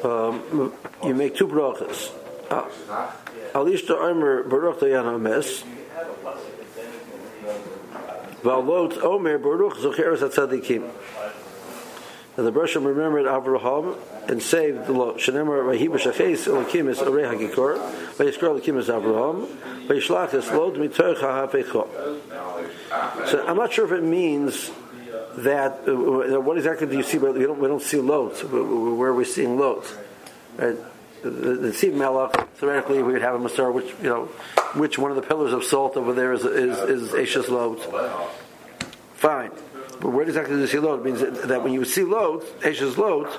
Um, 0.03 0.73
you 1.03 1.13
make 1.13 1.35
two 1.35 1.47
brachas. 1.47 2.11
Al 2.51 3.65
ishta 3.65 3.91
omer 3.91 4.43
baruch 4.43 4.79
dayan 4.79 5.05
hames. 5.05 5.63
Val 8.43 8.61
omer 8.61 9.37
baruch 9.37 9.77
zocheres 9.77 10.19
atzadikim. 10.19 10.89
And 12.37 12.47
the 12.47 12.51
Bershom 12.51 12.85
remembered 12.85 13.25
Avraham 13.25 13.97
and 14.29 14.41
saved 14.41 14.85
the 14.85 14.93
Lot. 14.93 15.17
Shenemar 15.17 15.63
vahi 15.65 15.89
b'shachis 15.89 16.47
elakim 16.47 16.87
is 16.87 16.99
arei 16.99 17.25
hagikor. 17.25 17.79
Vayiskor 18.13 18.61
elakim 18.61 18.77
is 18.77 18.87
Avraham. 18.87 19.47
So 23.27 23.47
I'm 23.47 23.57
not 23.57 23.73
sure 23.73 23.85
if 23.85 23.91
it 23.91 24.03
means 24.03 24.69
that 25.37 25.87
uh, 25.87 26.39
what 26.39 26.57
exactly 26.57 26.85
do 26.85 26.95
you 26.95 27.03
see? 27.03 27.17
We 27.17 27.43
don't 27.43 27.59
we 27.59 27.67
don't 27.67 27.81
see 27.81 27.97
loads. 27.97 28.43
Where 28.43 29.09
are 29.09 29.15
we 29.15 29.25
seeing 29.25 29.57
loads? 29.57 29.95
The, 30.57 30.77
the 31.21 31.69
Tziv 31.69 31.95
Melech, 31.95 32.47
theoretically, 32.55 33.03
we 33.03 33.13
would 33.13 33.21
have 33.21 33.35
a 33.35 33.39
Masar, 33.39 33.73
which 33.73 33.87
you 34.01 34.09
know, 34.09 34.25
which 34.75 34.97
one 34.97 35.11
of 35.11 35.15
the 35.17 35.23
pillars 35.23 35.53
of 35.53 35.63
salt 35.63 35.97
over 35.97 36.13
there 36.13 36.33
is 36.33 36.45
is, 36.45 36.77
is 36.77 37.15
Ashes. 37.15 37.47
Fine, 39.15 39.51
but 39.99 40.09
where 40.11 40.23
exactly 40.25 40.55
do 40.55 40.61
you 40.61 40.67
see 40.67 40.79
loads? 40.79 41.01
It 41.01 41.05
means 41.05 41.19
that, 41.19 41.47
that 41.49 41.63
when 41.63 41.73
you 41.73 41.83
see 41.83 42.03
loads, 42.03 42.45
Ashes 42.63 42.97
loads, 42.97 43.35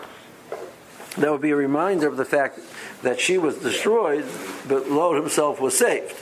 that 1.17 1.31
would 1.31 1.41
be 1.41 1.51
a 1.51 1.57
reminder 1.57 2.07
of 2.07 2.17
the 2.17 2.25
fact 2.25 2.61
that 3.03 3.21
she 3.21 3.39
was 3.39 3.57
destroyed, 3.57 4.25
but 4.69 4.91
Lot 4.91 5.15
himself 5.15 5.61
was 5.61 5.77
saved. 5.77 6.15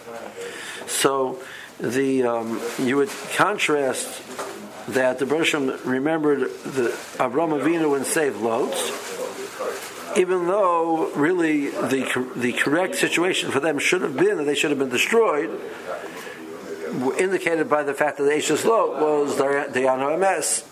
So 0.87 1.41
the 1.79 2.23
um, 2.25 2.61
you 2.79 2.97
would 2.97 3.11
contrast 3.35 4.23
that 4.89 5.19
the 5.19 5.27
Bershom 5.27 5.79
remembered 5.85 6.41
the 6.41 6.89
Avram 7.19 7.61
Avinu 7.61 7.97
and 7.97 8.07
saved 8.07 8.41
loads, 8.41 8.91
even 10.17 10.47
though 10.47 11.11
really 11.13 11.69
the 11.69 12.33
the 12.35 12.53
correct 12.55 12.95
situation 12.95 13.51
for 13.51 13.61
them 13.61 13.79
should 13.79 14.01
have 14.01 14.17
been 14.17 14.39
that 14.39 14.45
they 14.45 14.55
should 14.55 14.71
have 14.71 14.79
been 14.79 14.89
destroyed, 14.89 15.61
indicated 17.19 17.69
by 17.69 17.83
the 17.83 17.93
fact 17.93 18.17
that 18.17 18.25
the 18.25 18.35
Ashes 18.35 18.65
Lot 18.65 19.01
was 19.01 19.37
Dayano 19.37 20.19
MS. 20.19 20.65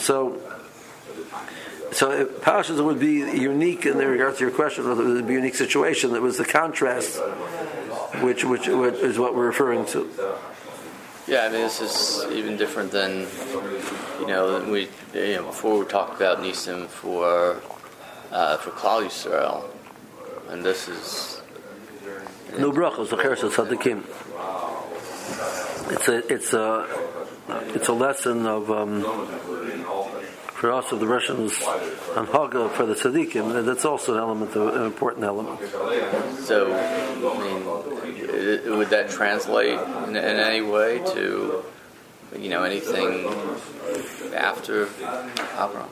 So. 0.00 0.40
So 1.92 2.24
Parashas 2.24 2.82
would 2.82 2.98
be 2.98 3.20
unique 3.38 3.84
in 3.84 3.98
regard 3.98 4.36
to 4.36 4.40
your 4.40 4.50
question. 4.50 4.90
It 4.90 4.96
would 4.96 5.26
be 5.26 5.34
a 5.34 5.36
unique 5.36 5.54
situation. 5.54 6.14
It 6.14 6.22
was 6.22 6.38
the 6.38 6.44
contrast 6.44 7.20
which, 8.22 8.44
which, 8.44 8.66
which 8.66 8.94
is 8.94 9.18
what 9.18 9.34
we're 9.34 9.46
referring 9.46 9.84
to. 9.86 10.10
Yeah, 11.26 11.44
I 11.44 11.48
mean, 11.50 11.60
this 11.60 11.80
is 11.80 12.32
even 12.32 12.56
different 12.56 12.90
than, 12.90 13.26
you 14.20 14.26
know, 14.26 14.64
we, 14.68 14.88
you 15.14 15.36
know, 15.36 15.44
before 15.46 15.78
we 15.78 15.86
talked 15.86 16.16
about 16.16 16.38
Nisim 16.38 16.88
for, 16.88 17.60
uh, 18.32 18.56
for 18.56 18.70
Klal 18.70 19.04
Yisrael, 19.04 19.64
and 20.48 20.64
this 20.64 20.88
is. 20.88 21.42
No 22.58 22.72
brachos, 22.72 23.10
the 23.10 23.16
cheres 23.16 23.40
tzaddikim. 23.40 24.02
It's 25.92 26.08
a, 26.08 26.32
it's 26.32 26.52
a, 26.54 26.86
it's 27.74 27.88
a 27.88 27.92
lesson 27.92 28.46
of, 28.46 28.70
um, 28.70 29.02
for 30.62 30.70
us 30.70 30.92
of 30.92 31.00
the 31.00 31.06
Russians 31.08 31.60
and 32.14 32.28
Haga 32.28 32.68
for 32.68 32.86
the 32.86 32.94
tzaddikim, 32.94 33.56
and 33.56 33.66
that's 33.66 33.84
also 33.84 34.12
an 34.12 34.20
element, 34.20 34.54
of, 34.54 34.76
an 34.76 34.86
important 34.86 35.24
element. 35.24 35.58
So, 36.38 36.72
I 36.72 37.18
mean, 37.42 38.78
would 38.78 38.90
that 38.90 39.10
translate 39.10 39.76
in, 40.06 40.10
in, 40.10 40.16
any 40.16 40.60
way 40.60 41.00
to 41.14 41.64
you 42.38 42.48
know 42.48 42.62
anything 42.62 43.26
after 44.36 44.86
Avram? 45.58 45.88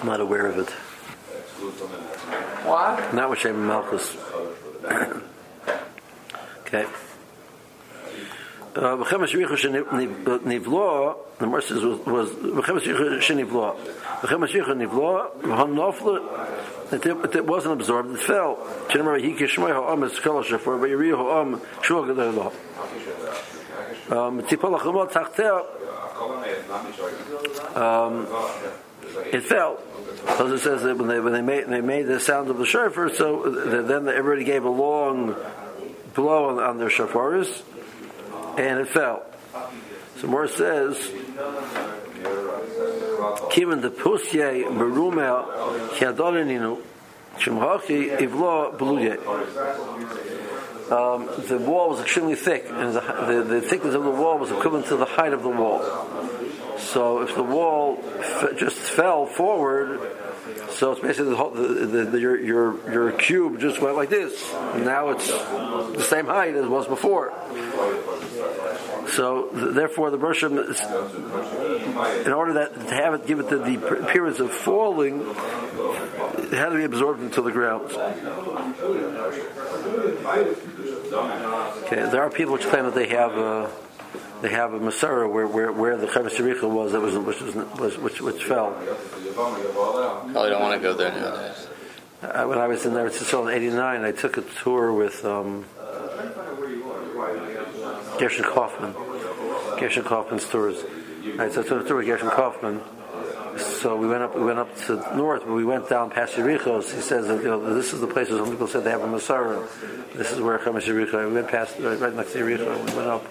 I'm 0.00 0.06
not 0.06 0.20
aware 0.22 0.46
of 0.46 0.56
it. 0.60 0.70
What? 2.64 3.12
Not 3.12 3.28
with 3.28 3.40
Shem 3.40 3.66
Malchus. 3.66 4.16
okay. 6.60 6.86
Uh, 8.74 8.96
the 8.96 9.04
Morse 11.46 11.70
was 11.70 12.06
was 12.06 12.30
It, 16.90 17.06
it, 17.06 17.36
it 17.36 17.46
wasn't 17.46 17.74
absorbed, 17.74 18.12
it 18.12 18.20
fell. 18.20 18.58
Um, 24.10 24.40
um, 27.76 28.26
it 29.32 29.42
fell. 29.42 29.78
Because 30.22 30.52
it 30.52 30.58
says 30.60 30.82
that 30.82 30.96
when 30.96 31.08
they 31.08 31.20
when 31.20 31.32
they 31.32 31.42
made 31.42 31.66
they 31.66 31.80
made 31.80 32.04
the 32.04 32.20
sound 32.20 32.48
of 32.48 32.58
the 32.58 32.64
shofar, 32.64 33.12
so 33.12 33.50
then 33.50 34.08
everybody 34.08 34.44
gave 34.44 34.64
a 34.64 34.70
long 34.70 35.34
blow 36.14 36.50
on, 36.50 36.58
on 36.58 36.78
their 36.78 36.88
shofaris, 36.88 37.62
and 38.58 38.80
it 38.80 38.88
fell. 38.88 39.24
So 40.16 40.26
more 40.26 40.48
says, 40.48 40.96
Kimin 43.50 43.82
the 43.82 43.90
pusye 43.90 44.64
berumel 44.64 45.88
kiadolininu 45.90 46.80
shemhachi 47.36 48.18
ivlo 48.18 48.76
beluye. 48.78 49.18
Um, 50.90 51.28
the 51.46 51.58
wall 51.58 51.90
was 51.90 52.00
extremely 52.00 52.34
thick, 52.34 52.66
and 52.68 52.94
the, 52.94 53.00
the, 53.00 53.44
the, 53.44 53.60
thickness 53.62 53.94
of 53.94 54.04
the 54.04 54.10
wall 54.10 54.38
was 54.38 54.50
equivalent 54.50 54.86
to 54.88 54.96
the 54.96 55.06
height 55.06 55.32
of 55.32 55.42
the 55.42 55.48
wall. 55.48 55.80
So 56.76 57.22
if 57.22 57.34
the 57.34 57.42
wall 57.42 57.98
f- 58.18 58.58
just 58.58 58.76
fell 58.76 59.24
forward, 59.24 60.00
so 60.70 60.92
it's 60.92 61.00
basically 61.00 61.30
the, 61.30 61.36
whole, 61.36 61.50
the, 61.50 62.04
the, 62.04 62.20
your, 62.20 62.40
your, 62.40 62.92
your 62.92 63.12
cube 63.12 63.60
just 63.60 63.80
went 63.80 63.96
like 63.96 64.08
this. 64.08 64.52
Now 64.52 65.10
it's 65.10 65.28
the 65.28 66.02
same 66.02 66.26
height 66.26 66.54
as 66.54 66.64
it 66.64 66.70
was 66.70 66.86
before. 66.86 67.32
So 69.12 69.50
therefore, 69.52 70.10
the 70.10 70.16
Bershom, 70.16 70.58
in 70.58 72.32
order 72.32 72.54
that 72.54 72.74
to 72.74 72.94
have 72.94 73.14
it, 73.14 73.26
give 73.26 73.40
it 73.40 73.48
the, 73.50 73.58
the 73.58 74.04
appearance 74.04 74.40
of 74.40 74.50
falling, 74.50 75.20
it 75.20 76.52
had 76.52 76.70
to 76.70 76.76
be 76.76 76.84
absorbed 76.84 77.20
into 77.20 77.42
the 77.42 77.50
ground. 77.50 77.92
Okay, 81.84 82.08
there 82.10 82.22
are 82.22 82.30
people 82.30 82.54
which 82.54 82.64
claim 82.64 82.84
that 82.84 82.94
they 82.94 83.08
have 83.08 83.36
a, 83.36 83.70
they 84.42 84.50
have 84.50 84.74
a 84.74 84.80
Masara 84.80 85.30
where, 85.32 85.46
where, 85.46 85.70
where 85.72 85.96
the 85.96 86.08
Chavis 86.08 86.38
was 86.68 86.92
that 86.92 87.00
was 87.00 87.16
which 87.16 87.40
was, 87.40 87.54
was 87.54 87.98
which, 87.98 88.20
which 88.20 88.44
fell. 88.44 88.72
Probably 89.34 90.50
don't 90.50 90.60
want 90.60 90.74
to 90.74 90.80
go 90.80 90.94
there 90.94 91.12
nowadays. 91.12 91.68
Uh, 92.20 92.44
when 92.44 92.58
I 92.58 92.66
was 92.66 92.84
in 92.84 92.92
there, 92.92 93.06
it's 93.06 93.32
in 93.32 93.48
'89. 93.48 94.04
I 94.04 94.12
took 94.12 94.36
a 94.36 94.42
tour 94.42 94.92
with 94.92 95.24
um, 95.24 95.64
Gershon 98.18 98.44
Kaufman. 98.44 98.94
Gershon 99.78 100.04
Kaufman's 100.04 100.48
tours. 100.48 100.84
I 101.38 101.48
took 101.48 101.66
a 101.70 101.84
tour 101.84 101.96
with 101.98 102.06
Gershon 102.06 102.30
Kaufman. 102.30 102.80
So 103.82 103.96
we 103.96 104.06
went 104.06 104.22
up. 104.22 104.36
We 104.36 104.44
went 104.44 104.60
up 104.60 104.76
to 104.86 104.94
north, 105.16 105.42
but 105.44 105.54
we 105.54 105.64
went 105.64 105.88
down 105.88 106.10
past 106.10 106.34
Yerichos. 106.34 106.94
He 106.94 107.00
says 107.00 107.26
that 107.26 107.42
you 107.42 107.48
know 107.48 107.74
this 107.74 107.92
is 107.92 108.00
the 108.00 108.06
place 108.06 108.30
where 108.30 108.38
some 108.38 108.52
people 108.52 108.68
said 108.68 108.84
they 108.84 108.92
have 108.92 109.02
a 109.02 109.08
Masara. 109.08 109.66
This 110.14 110.30
is 110.30 110.40
where 110.40 110.56
Chamas 110.60 110.82
Yericho. 110.82 111.26
We 111.26 111.34
went 111.34 111.48
past 111.48 111.80
right, 111.80 111.98
right 111.98 112.14
next 112.14 112.32
to 112.34 112.38
Yericho. 112.38 112.78
We 112.78 112.94
went 112.94 113.08
up. 113.08 113.26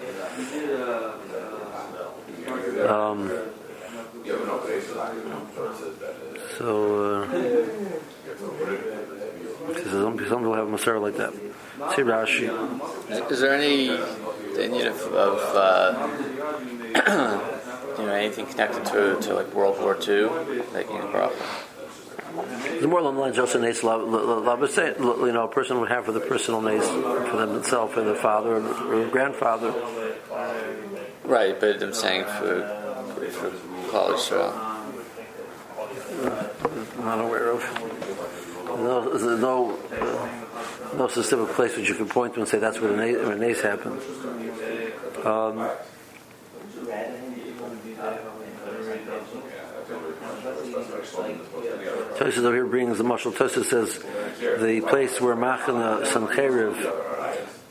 Um, 2.90 3.30
so, 6.58 7.22
uh, 7.22 7.26
some, 9.90 10.18
people 10.18 10.52
have 10.54 10.68
a 10.68 10.70
Masara 10.70 11.00
like 11.00 11.16
that. 11.16 11.32
See 11.96 12.02
Rashi. 12.02 12.50
Is 13.30 13.40
there 13.40 13.54
any 13.54 13.88
opinion 13.88 14.88
of, 14.88 15.00
of 15.14 15.38
uh, 15.56 17.48
you 17.98 18.06
know 18.06 18.12
anything 18.12 18.46
connected 18.46 18.84
to, 18.86 19.20
to 19.20 19.34
like 19.34 19.52
World 19.54 19.78
War 19.80 19.96
II 19.96 20.30
making 20.72 20.96
a 20.96 21.06
bracha? 21.06 21.68
The 22.80 22.88
more 22.88 23.02
the 23.02 23.12
lines 23.12 23.38
of 23.38 23.60
nace 23.60 23.82
love, 23.82 24.00
you 24.00 25.32
know, 25.32 25.44
a 25.44 25.48
person 25.48 25.78
would 25.80 25.90
have 25.90 26.06
for 26.06 26.12
the 26.12 26.20
personal 26.20 26.62
nace 26.62 26.88
for 26.88 27.36
themselves, 27.46 27.92
for 27.92 28.02
their 28.02 28.14
father 28.14 28.56
or 28.56 29.06
grandfather. 29.08 29.74
Right, 31.24 31.58
but 31.60 31.82
I'm 31.82 31.92
saying 31.92 32.24
for 32.24 32.62
for 33.32 33.50
Klal 33.90 34.14
Yisrael. 34.14 34.72
I'm 36.98 37.04
not 37.04 37.20
aware 37.20 37.50
of. 37.50 37.62
No, 38.66 39.16
there's 39.16 39.40
no, 39.40 39.78
no 40.96 41.08
specific 41.08 41.54
place 41.54 41.76
which 41.76 41.88
you 41.88 41.94
can 41.94 42.08
point 42.08 42.34
to 42.34 42.40
and 42.40 42.48
say 42.48 42.58
that's 42.58 42.80
where 42.80 42.92
the 42.92 43.36
nace 43.36 43.60
happened. 43.60 44.00
Um, 45.24 45.70
Tosis 52.22 52.44
over 52.44 52.54
here 52.54 52.66
brings 52.66 52.98
the 52.98 53.04
Marshal 53.04 53.32
Tosis 53.32 53.64
says 53.64 53.98
the 54.38 54.80
place 54.86 55.20
where 55.20 55.34
Machana 55.34 56.06
Sancheriv 56.06 56.76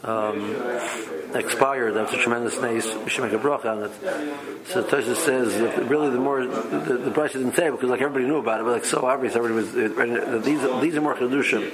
um, 0.03 1.35
expired. 1.37 1.93
That's 1.93 2.11
a 2.11 2.17
tremendous 2.17 2.59
nace. 2.59 2.93
We 2.93 3.09
should 3.09 3.23
make 3.23 3.31
a 3.31 3.37
bracha 3.37 3.65
on 3.67 3.83
it. 3.83 4.67
So 4.67 4.83
Tosis 4.83 5.15
says 5.15 5.57
that 5.57 5.87
really 5.87 6.09
the 6.09 6.19
more 6.19 6.45
the, 6.45 6.97
the 6.97 7.11
price 7.11 7.31
didn't 7.31 7.55
say 7.55 7.69
because 7.69 7.89
like 7.89 8.01
everybody 8.01 8.25
knew 8.25 8.39
about 8.39 8.59
it, 8.59 8.63
but 8.63 8.73
like 8.73 8.83
so 8.83 9.05
obvious 9.05 9.37
everybody 9.37 9.55
was 9.55 9.73
uh, 9.73 10.41
these 10.43 10.81
these 10.81 10.97
are 10.97 11.01
more 11.01 11.15
chedushim. 11.15 11.71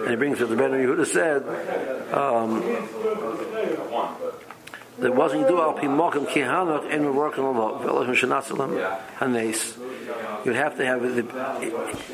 And 0.00 0.08
he 0.08 0.16
brings 0.16 0.40
what 0.40 0.48
the 0.48 0.56
Ben 0.56 0.70
Yehuda 0.70 1.06
said. 1.06 1.42
Um, 2.14 2.62
that 4.98 5.14
wasn't 5.14 5.46
do 5.46 5.60
al 5.60 5.74
pi 5.74 5.82
mokum 5.82 6.26
ki 6.26 6.40
hanach 6.40 6.90
en 6.90 7.14
working 7.14 7.44
velach 7.44 8.08
mishnatzalim 8.08 8.98
hanes 9.18 9.76
you 10.44 10.52
have 10.52 10.76
to 10.76 10.84
have 10.84 11.02
the 11.02 11.26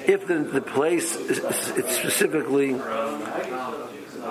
if 0.06 0.26
the, 0.26 0.38
the 0.38 0.60
place 0.60 1.16
it 1.16 1.88
specifically 1.90 2.70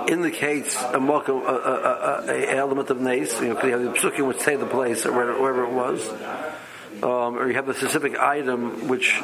indicates 0.08 0.76
a 0.76 1.00
mokum 1.00 1.44
a, 1.44 1.48
a, 1.48 2.34
a, 2.34 2.46
a, 2.46 2.56
element 2.56 2.90
of 2.90 3.00
nace 3.00 3.40
you 3.42 3.54
know 3.54 3.62
you 3.62 3.72
have 3.72 3.84
the 3.84 3.90
psukim 3.90 4.26
would 4.26 4.42
say 4.42 4.56
the 4.56 4.66
place 4.66 5.06
or 5.06 5.12
wherever, 5.12 5.64
it 5.64 5.72
was 5.72 6.10
um, 7.04 7.38
or 7.38 7.48
you 7.48 7.54
have 7.54 7.66
the 7.66 7.74
specific 7.74 8.18
item 8.18 8.88
which 8.88 9.22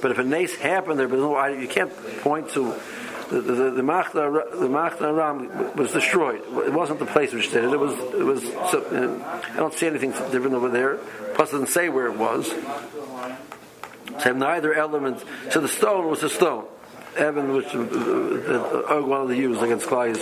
but 0.00 0.10
if 0.10 0.18
a 0.18 0.24
nace 0.24 0.54
happened 0.56 0.98
there 0.98 1.08
but 1.08 1.18
no 1.18 1.36
item 1.36 1.60
you 1.60 1.68
can't 1.68 1.94
point 2.22 2.48
to 2.50 2.74
the 3.32 3.40
the, 3.40 3.54
the, 3.54 3.70
the 3.70 3.82
Machna 3.82 5.16
Ram 5.16 5.74
was 5.74 5.90
destroyed. 5.90 6.42
It 6.66 6.72
wasn't 6.72 6.98
the 6.98 7.06
place 7.06 7.32
which 7.32 7.50
did 7.50 7.64
it. 7.64 7.72
It 7.72 7.80
was 7.80 7.98
it 7.98 8.24
was. 8.24 8.42
So, 8.70 8.82
uh, 8.82 9.40
I 9.52 9.56
don't 9.56 9.72
see 9.72 9.86
anything 9.86 10.10
different 10.10 10.54
over 10.54 10.68
there. 10.68 10.98
Plus, 11.34 11.48
it 11.48 11.52
doesn't 11.52 11.68
say 11.68 11.88
where 11.88 12.06
it 12.06 12.18
was. 12.18 12.52
Have 14.20 14.36
neither 14.36 14.74
element. 14.74 15.24
So 15.50 15.60
the 15.60 15.68
stone 15.68 16.08
was 16.08 16.22
a 16.22 16.28
stone. 16.28 16.66
Evan, 17.16 17.52
which 17.52 17.74
uh, 17.74 17.80
uh, 17.80 19.02
one 19.02 19.20
of 19.20 19.28
the 19.28 19.36
used 19.36 19.62
against 19.62 19.86
Klai 19.86 20.16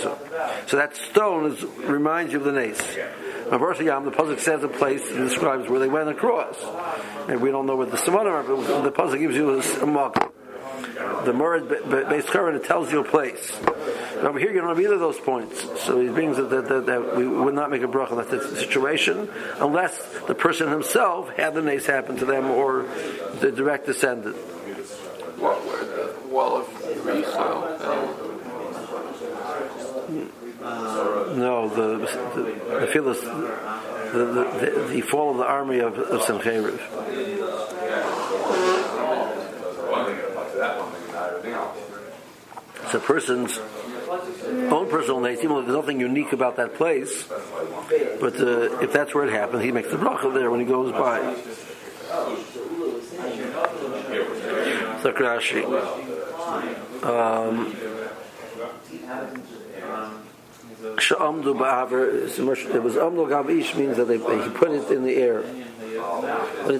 So 0.67 0.75
that 0.75 0.95
stone 0.97 1.51
is, 1.51 1.63
reminds 1.63 2.33
you 2.33 2.39
of 2.39 2.43
the 2.45 2.51
nace. 2.51 2.97
Yam, 2.97 4.05
the 4.05 4.11
puzzle 4.11 4.37
says 4.37 4.63
a 4.63 4.67
place 4.67 5.09
and 5.09 5.27
describes 5.27 5.69
where 5.69 5.79
they 5.79 5.87
went 5.87 6.09
across, 6.09 6.57
and 7.29 7.41
we 7.41 7.49
don't 7.49 7.65
know 7.65 7.77
what 7.77 7.91
the 7.91 7.97
Simon 7.97 8.27
are, 8.27 8.43
but 8.43 8.81
the 8.81 8.91
puzzle 8.91 9.19
gives 9.19 9.35
you 9.35 9.61
a 9.61 9.85
mark 9.85 10.15
the 11.25 11.33
Murad 11.33 11.67
Beis 11.67 12.25
Karen, 12.31 12.55
it 12.55 12.63
tells 12.63 12.91
you 12.91 12.99
a 12.99 13.03
place. 13.03 13.51
But 13.63 14.25
over 14.25 14.39
here, 14.39 14.51
you 14.51 14.59
don't 14.59 14.69
have 14.69 14.79
either 14.79 14.95
of 14.95 14.99
those 14.99 15.19
points. 15.19 15.61
So 15.81 15.99
he 15.99 16.09
brings 16.09 16.37
that, 16.37 16.49
that, 16.49 16.67
that, 16.67 16.85
that 16.85 17.15
we 17.15 17.27
would 17.27 17.53
not 17.53 17.69
make 17.71 17.81
a 17.81 17.87
bracha 17.87 18.11
in 18.11 18.17
that 18.17 18.57
situation 18.57 19.29
unless 19.59 19.97
the 20.27 20.35
person 20.35 20.69
himself 20.69 21.29
had 21.29 21.53
the 21.53 21.61
nace 21.61 21.85
happen 21.85 22.17
to 22.17 22.25
them 22.25 22.49
or 22.51 22.83
the 23.39 23.51
direct 23.51 23.85
descendant. 23.85 24.35
What 24.35 25.65
were 25.65 25.83
the 25.83 26.13
uh, 26.13 26.27
wall 26.27 26.57
of 26.57 26.67
Richo? 26.67 28.11
Uh, 30.63 31.33
no, 31.35 31.67
the 31.69 31.97
the, 31.97 32.05
the, 32.35 33.03
the, 34.11 34.43
the, 34.59 34.87
the, 34.89 35.01
fall 35.01 35.31
of 35.31 35.37
the 35.37 35.45
army 35.45 35.79
of, 35.79 35.97
of 35.97 36.21
Sencheriv. 40.61 41.75
It's 42.83 42.93
a 42.93 42.99
person's 42.99 43.59
own 44.71 44.89
personal 44.89 45.19
even 45.27 45.55
though 45.55 45.61
there's 45.61 45.75
nothing 45.75 45.99
unique 45.99 46.33
about 46.33 46.57
that 46.57 46.75
place. 46.75 47.27
But 48.19 48.39
uh, 48.39 48.79
if 48.81 48.91
that's 48.91 49.13
where 49.13 49.25
it 49.25 49.31
happened, 49.31 49.63
he 49.63 49.71
makes 49.71 49.89
the 49.89 49.97
bracha 49.97 50.33
there 50.33 50.49
when 50.51 50.59
he 50.59 50.65
goes 50.65 50.91
by. 50.91 51.19
Sakrashi. 55.01 55.63
Um, 57.03 57.75
Sha'amdu 60.97 61.53
ba'aver, 61.55 62.11
it 62.75 62.83
was 62.83 62.95
amdu 62.95 63.27
gavish 63.27 63.75
means 63.77 63.97
that 63.97 64.05
they, 64.05 64.17
he 64.17 64.49
put 64.49 64.71
it 64.71 64.89
in 64.91 65.03
the 65.03 65.15
air. 65.15 65.43
So 66.63 66.77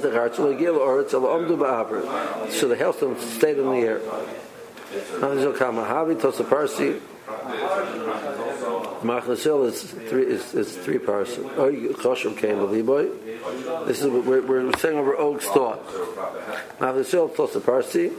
the 2.67 2.75
hailstone 2.75 3.19
stayed 3.19 3.57
in 3.59 3.69
the 3.69 3.77
air. 3.77 4.01
Machlasil 9.01 9.65
is 9.65 9.83
three 9.83 10.25
is, 10.25 10.53
is 10.53 10.77
three 10.77 10.99
parsi. 10.99 11.41
Oh, 11.57 11.71
Choshev 11.71 12.37
came. 12.37 12.59
This 13.87 14.01
is 14.01 14.07
we're, 14.07 14.41
we're 14.41 14.71
saying 14.77 14.97
over 14.97 15.15
Og's 15.17 15.45
thought. 15.45 15.85
Machlasil 16.79 17.35
Tosa 17.35 17.59
Parsi. 17.59 18.11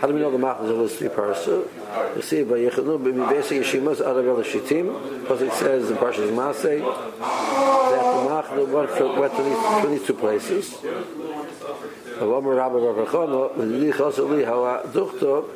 How 0.00 0.06
do 0.06 0.14
we 0.14 0.20
know 0.20 0.30
the 0.30 0.38
Machlokes 0.38 0.78
was 0.78 0.96
three 0.96 1.08
parsa? 1.08 2.16
You 2.16 2.22
see 2.22 2.42
by 2.42 2.54
Yechonu 2.54 2.98
b'mibesi 2.98 3.60
Yeshimas 3.60 4.00
Arav 4.00 4.42
Shitim, 4.44 5.20
because 5.20 5.42
it 5.42 5.52
says 5.52 5.90
in 5.90 5.96
Parshas 5.98 6.30
Masay 6.32 6.80
that 6.80 8.48
the 8.48 8.54
Machlokes 8.56 8.72
went, 8.72 8.90
for, 8.90 9.82
to, 9.82 9.88
these 9.88 10.06
two 10.06 10.14
places. 10.14 10.70
Avamar 12.18 12.56
Rabbi 12.56 12.76
Rav 12.76 13.08
Chono, 13.08 13.54
v'li 13.54 13.92
choseli 13.92 14.44
hawa 14.46 14.82
duchto, 14.86 15.50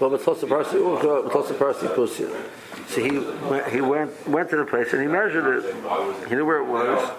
well, 0.00 0.10
but 0.10 0.24
Tosa 0.24 0.46
Parsi 0.46 0.76
Ucha, 0.78 1.30
Tosa 1.30 1.54
Parsi 1.54 1.86
Pusia. 1.86 2.28
So 2.88 3.02
he 3.02 3.18
went, 3.48 3.68
he 3.68 3.80
went 3.82 4.28
went 4.28 4.50
to 4.50 4.56
the 4.56 4.64
place 4.64 4.92
and 4.92 5.02
he 5.02 5.06
measured 5.06 5.64
it. 5.64 5.74
He 6.28 6.34
knew 6.34 6.44
where 6.46 6.58
it 6.58 6.66
was, 6.66 7.10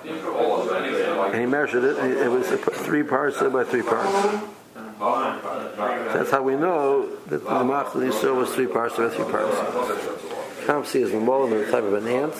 and 1.31 1.39
he 1.39 1.45
measured 1.45 1.83
it. 1.83 1.97
It 1.97 2.29
was 2.29 2.47
three 2.83 3.03
parts 3.03 3.41
by 3.41 3.63
three 3.63 3.83
parts. 3.83 4.43
That's 4.99 6.31
how 6.31 6.41
we 6.43 6.55
know 6.55 7.07
that 7.27 7.43
the 7.43 7.49
Machlokes 7.49 8.11
Yisrael 8.11 8.37
was 8.37 8.53
three 8.53 8.67
parts 8.67 8.97
by 8.97 9.09
three 9.09 9.25
parts. 9.25 9.55
Kamsi 10.65 11.01
is 11.01 11.11
Mamol 11.11 11.49
the 11.49 11.71
type 11.71 11.83
of 11.83 11.93
an 11.93 12.07
ant. 12.07 12.33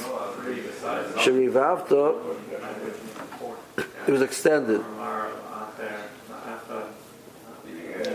Sherivavta, 1.18 2.38
it 4.08 4.12
was 4.12 4.22
extended. 4.22 4.82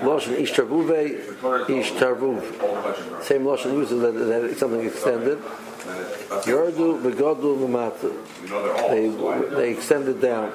Loshen 0.00 0.38
Ish 0.38 0.52
Tarvuve, 0.52 1.22
Same 3.24 3.42
Loshen 3.42 3.72
uses 3.74 4.00
that, 4.00 4.12
that 4.12 4.56
something 4.58 4.86
extended. 4.86 5.38
Yordu, 6.44 7.02
Begodu, 7.02 7.56
Lamata. 7.58 8.10
They, 8.90 9.08
they 9.56 9.70
extended 9.72 10.20
down. 10.20 10.52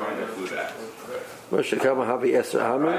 Moshe 1.53 1.79
Kama 1.79 2.03
Havi 2.03 2.33
Eser 2.33 2.61
Amen. 2.61 2.95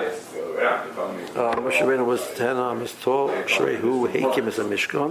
Uh, 1.34 1.56
Moshe 1.56 1.80
Rabbeinu 1.80 2.06
was 2.06 2.24
10 2.34 2.56
amas 2.56 2.94
tall. 3.02 3.28
Shrehu 3.46 4.08
Heikim 4.08 4.46
is 4.46 4.60
a 4.60 4.64
Mishkan. 4.64 5.10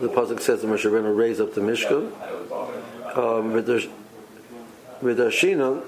The 0.00 0.08
Pasuk 0.08 0.40
says 0.40 0.62
that 0.62 0.66
Moshe 0.66 0.84
Rabbeinu 0.84 1.16
raised 1.16 1.40
up 1.40 1.54
the 1.54 1.60
Mishkan. 1.60 2.10
Um, 3.16 3.52
with 3.52 3.66
the 3.66 3.88
with 5.00 5.18
the 5.18 5.26
Shinon, 5.26 5.84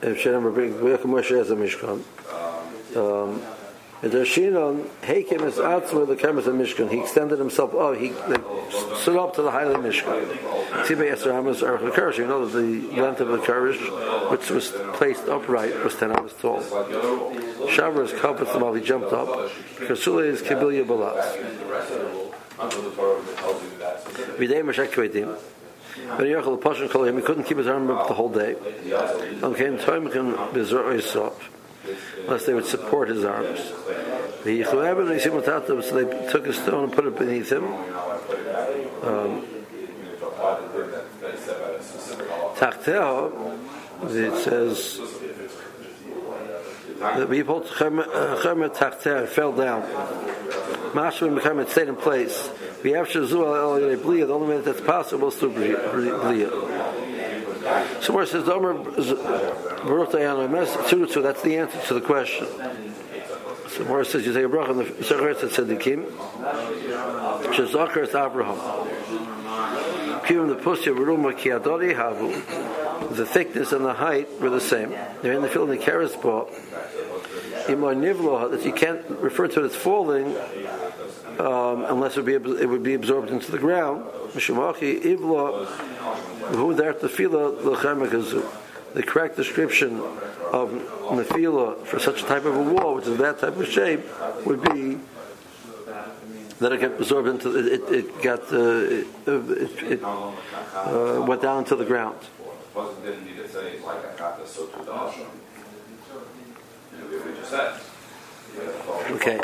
if 0.00 0.18
Shem 0.18 0.50
brings 0.54 0.74
Moshe 0.76 1.38
as 1.38 1.50
a 1.50 1.54
Mishkan. 1.54 2.02
Um, 2.96 3.42
the 4.02 4.18
Shinon, 4.24 4.88
Hakim 5.04 5.44
is 5.44 5.60
outside 5.60 6.08
the 6.08 6.16
Kemes 6.16 6.48
of 6.48 6.54
Mishkan. 6.56 6.90
He 6.90 6.98
extended 7.00 7.38
himself 7.38 7.70
Oh, 7.72 7.92
He 7.92 8.12
stood 9.00 9.16
up 9.16 9.34
to 9.36 9.42
the 9.42 9.50
height 9.52 9.68
of 9.68 9.80
the 9.80 9.88
Mishkan. 9.88 10.26
Tibay 10.86 11.12
Esra 11.12 11.32
Hamas 11.32 11.62
Arach 11.62 11.92
Karish. 11.92 12.18
You 12.18 12.26
know 12.26 12.44
that 12.44 12.58
the 12.58 13.00
length 13.00 13.20
of 13.20 13.28
the 13.28 13.38
Karish, 13.38 13.78
which 14.30 14.50
was 14.50 14.72
placed 14.94 15.28
upright, 15.28 15.84
was 15.84 15.94
10 15.94 16.10
hours 16.10 16.32
tall. 16.40 16.60
Shavar 16.62 18.04
is 18.04 18.12
Kapat 18.12 18.60
while 18.60 18.74
he 18.74 18.82
jumped 18.82 19.12
up. 19.12 19.28
Kasula 19.76 20.24
is 20.24 20.42
Kibilya 20.42 20.84
Balas. 20.84 21.36
Videi 24.36 24.62
Mashak 24.64 24.88
Kvedim. 24.88 25.38
But 26.16 26.26
Yochel 26.26 26.60
Pashan 26.60 26.90
Kol 26.90 27.04
he 27.04 27.22
couldn't 27.22 27.44
keep 27.44 27.58
his 27.58 27.68
arm 27.68 27.88
up 27.90 28.08
the 28.08 28.14
whole 28.14 28.30
day. 28.30 28.54
Okay, 28.54 29.68
Toimkin 29.76 30.34
Bizar 30.52 30.96
Yisop 30.96 31.34
unless 32.24 32.44
they 32.46 32.54
would 32.54 32.66
support 32.66 33.08
his 33.08 33.24
arms. 33.24 33.72
They 34.44 34.62
took 34.62 36.46
a 36.46 36.52
stone 36.52 36.84
and 36.84 36.92
put 36.92 37.06
it 37.06 37.18
beneath 37.18 37.50
him. 37.50 37.64
Um, 39.02 39.46
it 44.14 44.34
says 44.44 45.00
the 47.16 47.26
people 47.28 47.60
Tachteh 47.62 49.28
fell 49.28 49.52
down. 49.52 49.82
Mashvim 50.92 51.40
Chemet 51.40 51.68
stayed 51.68 51.88
in 51.88 51.96
place. 51.96 52.48
The 52.82 52.96
only 52.96 54.46
way 54.48 54.60
that's 54.60 54.80
possible 54.80 55.28
is 55.28 55.36
through 55.36 55.52
Bliya. 55.52 57.11
So 58.00 58.12
where 58.12 58.24
it 58.24 58.28
says 58.28 58.44
Dayan 58.44 59.22
that's 61.22 61.42
the 61.42 61.56
answer 61.56 61.80
to 61.88 61.94
the 61.94 62.00
question. 62.00 62.46
So 63.68 63.84
where 63.84 64.00
it 64.02 64.06
says 64.06 64.26
you 64.26 64.32
say 64.32 64.44
a 64.44 64.48
bracha 64.48 64.70
in 64.70 64.76
the 64.78 65.04
said 65.04 65.18
Tzadikim, 65.20 66.10
Shazakar 67.54 68.02
is 68.02 68.14
Abraham. 68.14 68.58
Kivim 70.22 70.48
the 70.48 70.56
Pusya 70.56 70.94
Baruma 70.96 71.32
Kiadori 71.32 71.94
Havu. 71.94 73.16
The 73.16 73.26
thickness 73.26 73.72
and 73.72 73.84
the 73.84 73.94
height 73.94 74.40
were 74.40 74.50
the 74.50 74.60
same. 74.60 74.90
They're 75.22 75.32
in 75.32 75.42
the 75.42 75.48
field 75.48 75.70
in 75.70 75.78
the 75.78 75.84
Keres 75.84 76.20
ball. 76.20 76.48
That 78.50 78.64
you 78.64 78.72
can't 78.72 79.04
refer 79.10 79.48
to 79.48 79.64
it 79.64 79.66
as 79.66 79.76
falling 79.76 80.36
um, 81.38 81.84
unless 81.84 82.16
it 82.16 82.24
would, 82.24 82.42
be, 82.42 82.50
it 82.62 82.68
would 82.68 82.82
be 82.82 82.94
absorbed 82.94 83.30
into 83.30 83.50
the 83.50 83.58
ground. 83.58 84.04
L'chemikazu. 87.64 88.44
The 88.94 89.02
correct 89.02 89.36
description 89.36 90.00
of 90.52 90.70
nefila 91.10 91.86
for 91.86 91.98
such 91.98 92.22
a 92.22 92.26
type 92.26 92.44
of 92.44 92.56
a 92.56 92.62
wall, 92.62 92.96
which 92.96 93.06
is 93.06 93.18
that 93.18 93.38
type 93.38 93.56
of 93.56 93.66
shape, 93.66 94.00
would 94.44 94.62
be 94.62 94.98
that 96.58 96.72
it 96.72 96.80
got 96.80 96.92
absorbed 96.92 97.28
into 97.28 97.58
it. 97.58 97.66
It, 97.66 97.82
it 97.92 98.22
got 98.22 98.40
uh, 98.52 98.56
it, 98.56 99.06
it, 99.26 100.04
uh, 100.04 101.24
went 101.26 101.42
down 101.42 101.64
to 101.66 101.76
the 101.76 101.84
ground. 101.84 102.18
Okay. 109.12 109.38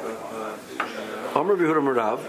Amr 1.34 1.56
Behuda 1.56 1.82
Murav 1.82 2.20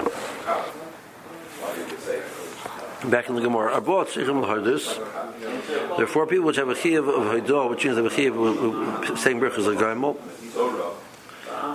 back 3.09 3.29
in 3.29 3.35
the 3.35 3.41
Gemara. 3.41 3.79
Arbot 3.79 4.07
Shechim 4.07 4.41
L'Hardus. 4.41 4.97
There 5.95 6.03
are 6.03 6.07
four 6.07 6.27
people 6.27 6.45
which 6.45 6.57
have 6.57 6.69
a 6.69 6.73
chiyav 6.73 7.07
of 7.07 7.45
Haidah, 7.45 7.69
which 7.69 7.85
means 7.85 7.95
they 7.95 8.03
have 8.03 8.11
a 8.11 8.15
chiyav 8.15 9.09
of 9.09 9.19
saying 9.19 9.39
brachas 9.39 9.73
Gaimel. 9.75 10.17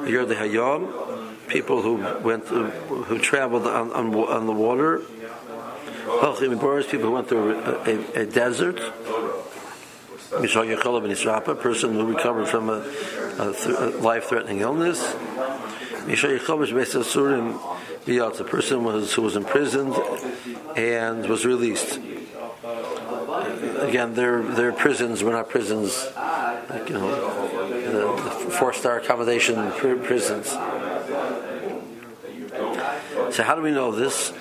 You're 0.09 0.27
the 0.27 0.35
Hayam, 0.35 1.49
people 1.49 1.83
who 1.83 1.97
went 2.23 2.47
to, 2.49 2.67
who 2.67 3.19
traveled 3.19 3.67
on, 3.67 3.93
on, 3.93 4.15
on 4.15 4.47
the 4.47 4.53
water. 4.53 5.03
Halchim 6.05 6.61
Boris, 6.61 6.87
people 6.87 7.07
who 7.07 7.13
went 7.13 7.29
through 7.29 7.59
a, 7.59 8.21
a, 8.21 8.23
a 8.23 8.27
desert. 8.27 8.81
Israpa, 11.11 11.61
person 11.61 11.95
who 11.95 12.07
recovered 12.07 12.49
from 12.49 12.69
a, 12.69 12.85
a, 13.39 13.53
th- 13.53 13.79
a 13.79 13.87
life-threatening 13.99 14.61
illness. 14.61 15.15
A 16.07 18.45
person 18.45 18.85
was, 18.85 19.15
who 19.15 19.23
was 19.23 19.37
imprisoned 19.37 19.97
and 20.77 21.27
was 21.27 21.47
released. 21.47 21.99
Again, 23.79 24.15
their 24.15 24.43
their 24.43 24.73
prisons 24.73 25.23
were 25.23 25.33
not 25.33 25.49
prisons, 25.49 26.07
like, 26.69 26.89
you 26.89 26.95
know, 26.95 28.17
four-star 28.51 28.99
accommodation 28.99 29.73
prisons. 29.73 30.49
So 33.35 33.43
how 33.43 33.55
do 33.55 33.63
we 33.63 33.71
know 33.71 33.93
this? 33.93 34.33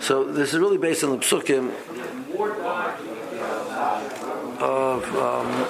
So 0.00 0.24
this 0.24 0.54
is 0.54 0.58
really 0.58 0.78
based 0.78 1.04
on 1.04 1.10
the 1.10 1.18
psukim 1.18 1.72
of 4.60 5.04
um, 5.16 5.66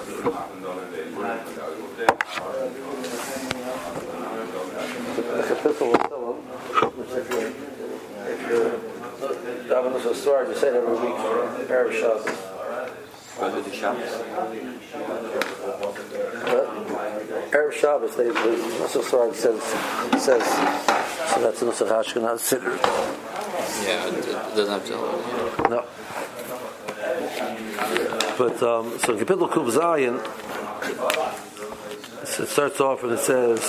Davenos 9.68 10.06
Aswar, 10.06 10.48
you 10.48 10.54
say 10.56 10.68
it 10.68 10.74
every 10.74 10.94
week 10.94 11.16
for 11.16 11.72
Arab 11.72 11.92
Shabbos. 11.92 12.36
Go 13.38 13.44
to 13.54 13.68
the 13.68 13.74
Shabbos. 13.74 14.12
Arab 17.52 17.72
Shabbos, 17.74 18.16
they, 18.16 18.24
the 18.24 18.32
Nusach 18.32 19.02
Aswar 19.02 19.34
says, 19.34 19.62
says, 20.22 20.44
so 21.32 21.40
that's 21.40 21.60
the 21.60 21.66
Nusach 21.66 21.90
Ashkenaz 21.90 22.40
Siddur. 22.40 22.76
Yeah, 23.84 24.06
it 24.06 24.56
doesn't 24.56 24.72
have 24.72 24.86
to. 24.86 25.68
No. 25.68 25.84
But, 28.38 28.62
um, 28.62 28.98
so 28.98 29.16
Kapitel 29.16 29.50
Kuv 29.50 29.72
Zayin, 29.72 30.20
it 32.22 32.48
starts 32.48 32.80
off 32.82 33.02
and 33.02 33.12
it 33.12 33.18
says, 33.20 33.60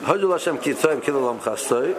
Hajul 0.00 0.32
Hashem 0.32 0.58
ki 0.58 0.72
tzayim 0.72 1.00
kilalam 1.00 1.38
chastoi, 1.38 1.94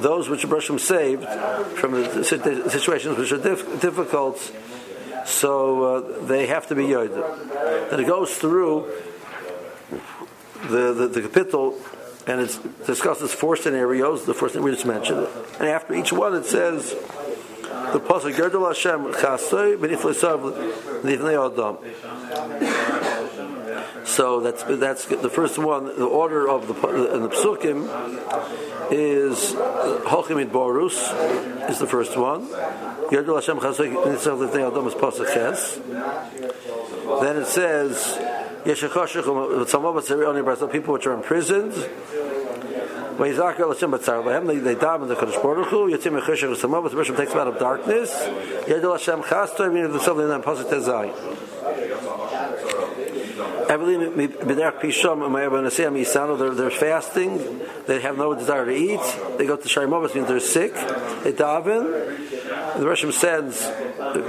those 0.00 0.28
which 0.28 0.42
Hashem 0.42 0.78
saved 0.78 1.24
from 1.78 1.92
the 1.92 2.24
situations 2.24 3.18
which 3.18 3.32
are 3.32 3.38
difficult, 3.38 4.52
so 5.24 5.82
uh, 5.84 6.26
they 6.26 6.46
have 6.46 6.68
to 6.68 6.74
be 6.74 6.86
Yod. 6.86 7.10
Then 7.90 8.00
it 8.00 8.06
goes 8.06 8.36
through 8.36 8.88
the, 10.68 10.92
the, 10.92 11.08
the 11.08 11.22
capital 11.22 11.80
and 12.26 12.40
it 12.40 12.86
discusses 12.86 13.32
four 13.32 13.56
scenarios, 13.56 14.24
the 14.24 14.34
first 14.34 14.54
thing 14.54 14.62
we 14.62 14.70
just 14.70 14.86
mentioned. 14.86 15.26
And 15.58 15.68
after 15.68 15.94
each 15.94 16.12
one 16.12 16.34
it 16.34 16.46
says 16.46 16.94
the 17.92 18.00
pasuk 18.00 18.34
Yerdol 18.34 18.68
Hashem 18.68 19.04
Livnei 21.04 21.52
Adam. 21.52 21.78
So 24.04 24.40
that's 24.40 24.62
that's 24.64 25.06
the 25.06 25.30
first 25.30 25.58
one. 25.58 25.86
The 25.86 26.06
order 26.06 26.48
of 26.48 26.66
the 26.66 26.74
in 27.14 27.22
the 27.22 27.28
psukim 27.28 27.88
is 28.90 29.54
Hochim 29.54 30.44
Borus 30.50 31.70
is 31.70 31.78
the 31.78 31.86
first 31.86 32.16
one. 32.16 32.48
Yerdol 32.48 33.36
Hashem 33.36 33.58
Livnei 33.58 34.66
Adam 34.66 34.86
is 34.86 34.94
pasuk 34.94 35.32
Ches. 35.32 35.76
Then 37.22 37.36
it 37.36 37.46
says 37.46 38.18
people 40.72 40.94
which 40.94 41.06
are 41.06 41.12
imprisoned. 41.12 41.72
When 43.16 43.32
Yizakar 43.32 43.58
Lashem 43.58 43.96
Batzar 43.96 44.24
Lahem, 44.24 44.46
they, 44.48 44.58
they 44.58 44.74
daven 44.74 45.06
the 45.06 45.14
Kodesh 45.14 45.40
Baruch 45.40 45.68
Hu, 45.68 45.88
Yotzim 45.88 46.20
Mechesher 46.20 46.52
V'Samov, 46.52 46.90
the 46.90 46.96
Rishon 46.96 47.16
takes 47.16 47.30
them 47.30 47.40
out 47.40 47.48
of 47.48 47.58
darkness, 47.60 48.10
Yedel 48.66 48.92
Hashem 48.98 49.22
Chastoy, 49.22 49.72
meaning 49.72 49.92
themselves 49.92 50.20
in 50.20 50.28
them, 50.28 50.42
Pasuk 50.42 50.68
Tezai. 50.68 51.53
They're, 56.36 56.54
they're 56.54 56.70
fasting, 56.70 57.60
they 57.86 58.00
have 58.00 58.18
no 58.18 58.34
desire 58.34 58.64
to 58.64 58.72
eat, 58.74 59.00
they 59.38 59.46
go 59.46 59.56
to 59.56 59.68
Sharimovas, 59.68 60.14
means 60.14 60.28
they're 60.28 60.40
sick, 60.40 60.74
they 60.74 61.32
daven, 61.32 62.18
the 62.78 62.84
Rishon 62.84 63.12
sends, 63.12 63.60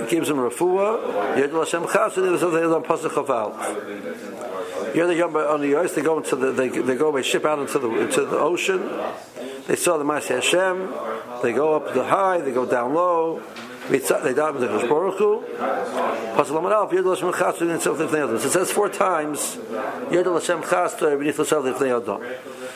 gives 0.09 0.27
them 0.27 0.37
refuah, 0.37 1.35
Yedel 1.35 1.59
Hashem 1.59 1.83
Chastoy, 1.83 2.17
and 2.17 2.27
themselves 2.27 2.55
in 2.55 2.69
them, 2.69 2.83
Pasuk 2.83 3.09
Chaval. 3.09 4.95
You're 4.95 5.07
the 5.07 5.15
Yom 5.15 5.35
on 5.35 5.59
the 5.59 5.75
ice. 5.75 5.93
They 5.93 6.01
go 6.01 6.17
into 6.19 6.37
the 6.37 6.53
they, 6.53 6.69
they 6.69 6.95
go 6.95 7.11
by 7.11 7.21
ship 7.21 7.43
out 7.43 7.59
into 7.59 7.79
the 7.79 7.89
into 7.89 8.25
the 8.25 8.37
ocean. 8.37 8.79
They 9.67 9.75
saw 9.75 9.97
the 9.97 10.05
Masih 10.05 10.35
Hashem. 10.35 11.41
They 11.43 11.51
go 11.51 11.75
up 11.75 11.93
the 11.93 12.05
high. 12.05 12.39
They 12.39 12.53
go 12.53 12.65
down 12.65 12.93
low. 12.93 13.41
It 18.45 18.51
says 18.51 18.71
four 18.71 18.89
times, 18.89 19.57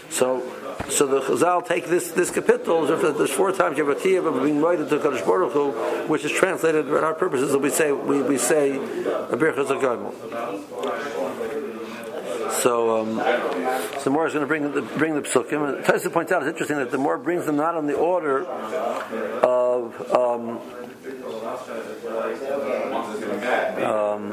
So, 0.10 0.42
so 0.90 1.06
the 1.06 1.22
Chazal 1.22 1.66
take 1.68 1.88
this 1.88 2.12
this 2.12 2.32
capital. 2.32 2.86
There's 2.86 3.32
four 3.32 3.52
times 3.52 3.78
you 3.78 3.86
have 3.88 3.98
a 3.98 4.00
of 4.26 4.44
being 4.44 4.62
right 4.62 4.80
into 4.80 4.98
Kadosh 4.98 5.26
Baruch 5.26 5.54
Hu, 5.54 5.72
which 6.08 6.24
is 6.26 6.32
translated 6.32 6.86
for 6.86 7.04
our 7.04 7.14
purposes. 7.14 7.56
We 7.56 7.70
say 7.70 7.92
we, 7.92 8.22
we 8.22 8.38
say 8.38 8.76
a 8.76 9.38
birchas 9.38 9.70
so, 12.52 13.02
um, 13.02 13.22
so 14.00 14.10
more 14.10 14.28
is 14.28 14.34
going 14.34 14.42
to 14.42 14.48
bring 14.48 14.72
the 14.72 14.82
bring 14.82 15.16
the 15.16 15.22
psukim. 15.22 15.84
Taisa 15.84 16.12
points 16.12 16.32
out 16.32 16.42
it's 16.44 16.50
interesting 16.50 16.78
that 16.78 16.92
the 16.92 16.98
more 16.98 17.18
brings 17.18 17.46
them 17.46 17.56
not 17.56 17.76
on 17.76 17.88
the 17.88 17.96
order 17.96 18.46
of 18.46 20.12
um, 20.12 20.60
um, 23.84 24.32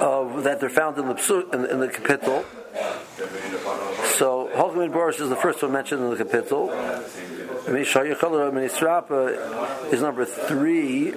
of 0.00 0.44
that 0.44 0.60
they're 0.60 0.70
found 0.70 0.98
in 0.98 1.08
the 1.08 1.14
psuk, 1.14 1.54
in, 1.54 1.64
in 1.66 1.80
the 1.80 1.88
kapitel. 1.88 2.44
So 4.18 4.50
Holcomb 4.54 4.90
Boris 4.90 5.20
is 5.20 5.28
the 5.28 5.36
first 5.36 5.62
one 5.62 5.72
mentioned 5.72 6.02
in 6.02 6.10
the. 6.10 6.16
Minisrapa 8.52 9.92
is 9.92 10.02
number 10.02 10.24
three. 10.24 11.12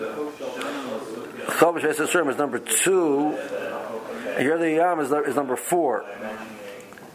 Chavish 1.48 1.84
is 2.30 2.38
number 2.38 2.60
two. 2.60 3.38
Here 4.38 4.58
the 4.58 4.71
Yam 4.71 5.00
is, 5.00 5.12
is 5.12 5.36
number 5.36 5.56
four. 5.56 6.06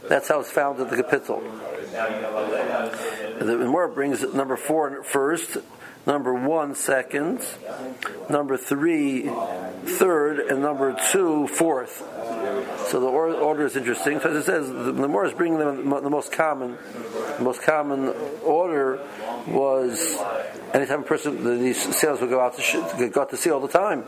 That's 0.08 0.28
how 0.28 0.40
it's 0.40 0.50
found 0.50 0.80
in 0.80 0.88
the 0.88 0.96
capital. 0.96 1.40
The 3.38 3.56
more 3.68 3.88
brings 3.88 4.22
number 4.34 4.56
four 4.56 5.04
first, 5.04 5.58
number 6.06 6.34
one 6.34 6.74
second, 6.74 7.40
number 8.28 8.56
three 8.56 9.30
third, 9.84 10.40
and 10.40 10.62
number 10.62 10.96
two 11.10 11.46
fourth. 11.46 11.98
So 12.88 13.00
the 13.00 13.06
order 13.06 13.66
is 13.66 13.76
interesting. 13.76 14.18
So 14.20 14.30
as 14.30 14.36
it 14.36 14.44
says, 14.44 14.68
the, 14.68 14.92
more 14.92 15.24
is 15.24 15.32
bringing 15.32 15.58
them 15.58 15.88
the 15.88 16.10
most 16.10 16.32
common, 16.32 16.76
the 17.38 17.44
most 17.44 17.62
common 17.62 18.08
order 18.42 19.00
was 19.46 20.18
anytime 20.74 21.00
a 21.00 21.04
person 21.04 21.60
these 21.60 21.80
sailors 21.96 22.20
would 22.20 22.30
go 22.30 22.40
out 22.40 22.56
to 22.58 23.08
got 23.10 23.30
to 23.30 23.36
sea 23.36 23.50
all 23.50 23.60
the 23.60 23.68
time. 23.68 24.04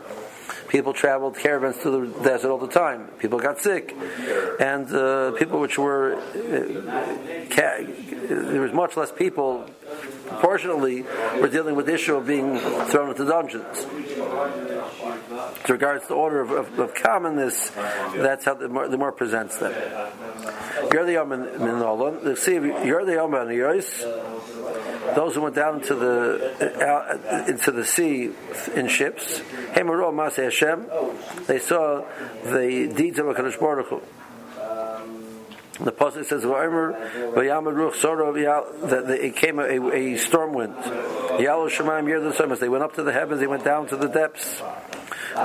People 0.75 0.91
traveled 0.91 1.37
caravans 1.37 1.77
to 1.83 1.89
the 1.89 2.19
desert 2.21 2.51
all 2.51 2.57
the 2.57 2.67
time. 2.67 3.07
People 3.17 3.39
got 3.39 3.61
sick, 3.61 3.95
and 4.59 4.85
uh, 4.93 5.31
people 5.31 5.61
which 5.61 5.77
were 5.79 6.15
uh, 6.15 7.47
ca- 7.49 7.87
there 8.27 8.59
was 8.59 8.73
much 8.73 8.97
less 8.97 9.09
people 9.09 9.65
proportionately 10.27 11.03
were 11.39 11.47
dealing 11.47 11.75
with 11.75 11.85
the 11.87 11.93
issue 11.93 12.15
of 12.15 12.27
being 12.27 12.57
thrown 12.87 13.09
into 13.09 13.25
dungeons. 13.25 13.85
With 13.85 15.69
regards 15.69 16.03
to 16.03 16.07
the 16.09 16.15
order 16.15 16.41
of, 16.41 16.51
of, 16.51 16.79
of 16.79 16.93
commonness, 16.93 17.69
that's 18.15 18.45
how 18.45 18.55
the 18.55 18.69
more, 18.69 18.87
the 18.87 18.97
more 18.97 19.11
presents 19.11 19.57
them. 19.57 19.73
You're 20.91 21.05
the 21.05 21.13
Yom 21.13 21.29
the 21.29 22.35
sea 22.35 22.53
you're 22.55 23.05
the 23.05 23.13
Yom 23.13 23.33
those 25.13 25.35
who 25.35 25.41
went 25.41 25.55
down 25.55 25.75
into 25.75 25.95
the 25.95 26.75
uh, 26.81 27.45
into 27.47 27.71
the 27.71 27.85
sea 27.85 28.31
in 28.75 28.87
ships, 28.87 29.41
they 31.47 31.59
saw 31.59 32.03
the 32.43 32.91
deeds 32.95 33.19
of 33.19 33.27
Hakadosh 33.27 33.59
Baruch 33.59 33.87
Hu. 33.87 34.01
The 35.79 35.91
pasuk 35.91 36.25
says, 36.25 36.43
that 38.89 39.09
it 39.09 39.35
came 39.35 39.59
a, 39.59 39.91
a 39.91 40.17
storm 40.17 40.53
wind. 40.53 40.73
They 40.77 42.69
went 42.69 42.83
up 42.83 42.93
to 42.95 43.03
the 43.03 43.11
heavens. 43.11 43.39
They 43.41 43.47
went 43.47 43.65
down 43.65 43.87
to 43.87 43.97
the 43.97 44.07
depths. 44.07 44.59
The 44.59 45.41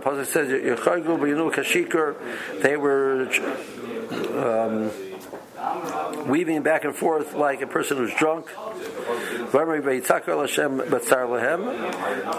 pasuk 0.00 0.26
says, 0.26 0.48
They 2.62 2.76
were. 2.76 3.28
Um, 4.36 4.90
weaving 6.26 6.62
back 6.62 6.84
and 6.84 6.94
forth 6.94 7.34
like 7.34 7.62
a 7.62 7.66
person 7.66 7.96
who's 7.96 8.14
drunk. 8.14 8.46
They 8.46 8.52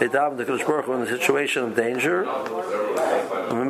daven 0.09 0.37
the 0.37 0.45
Kodesh 0.45 0.65
Baruch 0.65 0.87
in 0.87 1.01
a 1.01 1.07
situation 1.07 1.63
of 1.63 1.75
danger. 1.75 2.25
From 2.25 3.69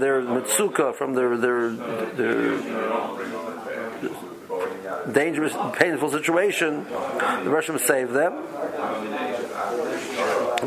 their 0.00 0.22
mitzuka, 0.22 0.94
from 0.94 1.14
their 1.14 1.36
their 1.36 1.70
their 1.70 2.58
dangerous, 5.12 5.54
painful 5.74 6.10
situation, 6.10 6.84
the 6.84 7.50
Russians 7.50 7.84
saved 7.84 8.12
them. 8.12 8.34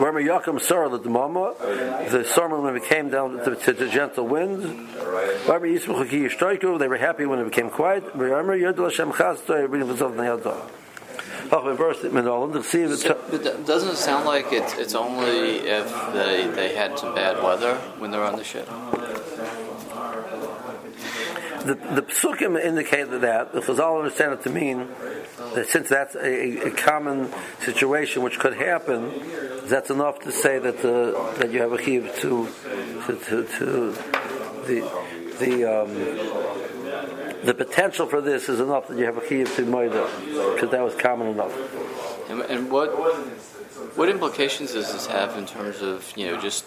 Where 0.01 0.13
Yakum 0.13 0.59
Sarah 0.59 0.89
the 0.97 1.09
Mama, 1.11 1.53
the 1.59 2.23
storm 2.23 2.73
became 2.73 3.11
down 3.11 3.37
to, 3.37 3.55
to, 3.55 3.73
to 3.75 3.87
gentle 3.87 4.27
wind. 4.27 4.63
They 4.63 6.87
were 6.87 6.97
happy 6.97 7.27
when 7.27 7.37
it 7.37 7.43
became 7.43 7.69
quiet. 7.69 8.05
Doesn't 8.17 8.79
it 13.89 13.95
sound 13.95 14.25
like 14.25 14.51
it's, 14.51 14.73
it's 14.73 14.95
only 14.95 15.59
if 15.59 16.13
they, 16.13 16.47
they 16.47 16.73
had 16.75 16.97
some 16.97 17.13
bad 17.13 17.43
weather 17.43 17.75
when 17.99 18.09
they're 18.09 18.23
on 18.23 18.37
the 18.37 18.43
ship? 18.43 18.67
The, 21.63 21.75
the 21.75 22.01
psukim 22.01 22.59
indicate 22.59 23.11
that 23.11 23.53
the 23.53 23.61
Chazal 23.61 23.99
understand 23.99 24.33
it 24.33 24.41
to 24.45 24.49
mean 24.49 24.87
that 25.53 25.69
since 25.69 25.89
that's 25.89 26.15
a, 26.15 26.69
a, 26.69 26.71
common 26.71 27.31
situation 27.59 28.23
which 28.23 28.39
could 28.39 28.55
happen, 28.55 29.11
that's 29.71 29.89
enough 29.89 30.19
to 30.19 30.31
say 30.31 30.59
that 30.59 30.81
the, 30.81 31.33
that 31.37 31.51
you 31.51 31.61
have 31.61 31.73
a 31.73 31.81
chiv 31.81 32.13
to, 32.19 32.47
to, 33.07 33.15
to, 33.15 33.43
to 33.57 33.91
the 34.67 35.07
the 35.39 35.81
um, 35.81 35.93
the 37.43 37.53
potential 37.53 38.05
for 38.05 38.21
this 38.21 38.47
is 38.47 38.59
enough 38.59 38.87
that 38.87 38.97
you 38.97 39.05
have 39.05 39.17
a 39.17 39.27
chiv 39.27 39.53
to 39.55 39.63
moida 39.63 40.05
because 40.53 40.69
that 40.69 40.83
was 40.83 40.93
common 40.95 41.27
enough. 41.27 41.53
And, 42.29 42.41
and 42.41 42.71
what 42.71 42.89
what 43.97 44.09
implications 44.09 44.73
does 44.73 44.93
this 44.93 45.07
have 45.07 45.37
in 45.37 45.45
terms 45.45 45.81
of 45.81 46.13
you 46.15 46.27
know 46.27 46.39
just 46.39 46.65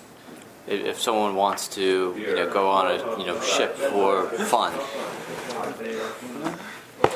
if 0.67 0.99
someone 0.99 1.35
wants 1.35 1.69
to, 1.69 2.15
you 2.17 2.35
know, 2.35 2.51
go 2.51 2.71
on 2.71 2.87
a 2.87 3.19
you 3.19 3.27
know 3.27 3.41
ship 3.41 3.75
for 3.77 4.29
fun? 4.31 4.73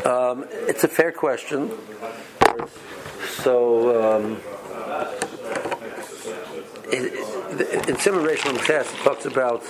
Um, 0.05 0.47
it's 0.51 0.85
a 0.85 0.89
fair 0.89 1.13
question. 1.13 1.71
So, 3.43 4.17
um, 4.17 4.41
in, 6.93 8.25
racial 8.25 8.53
class, 8.55 8.93
it 8.93 8.99
talks 8.99 9.27
about 9.27 9.63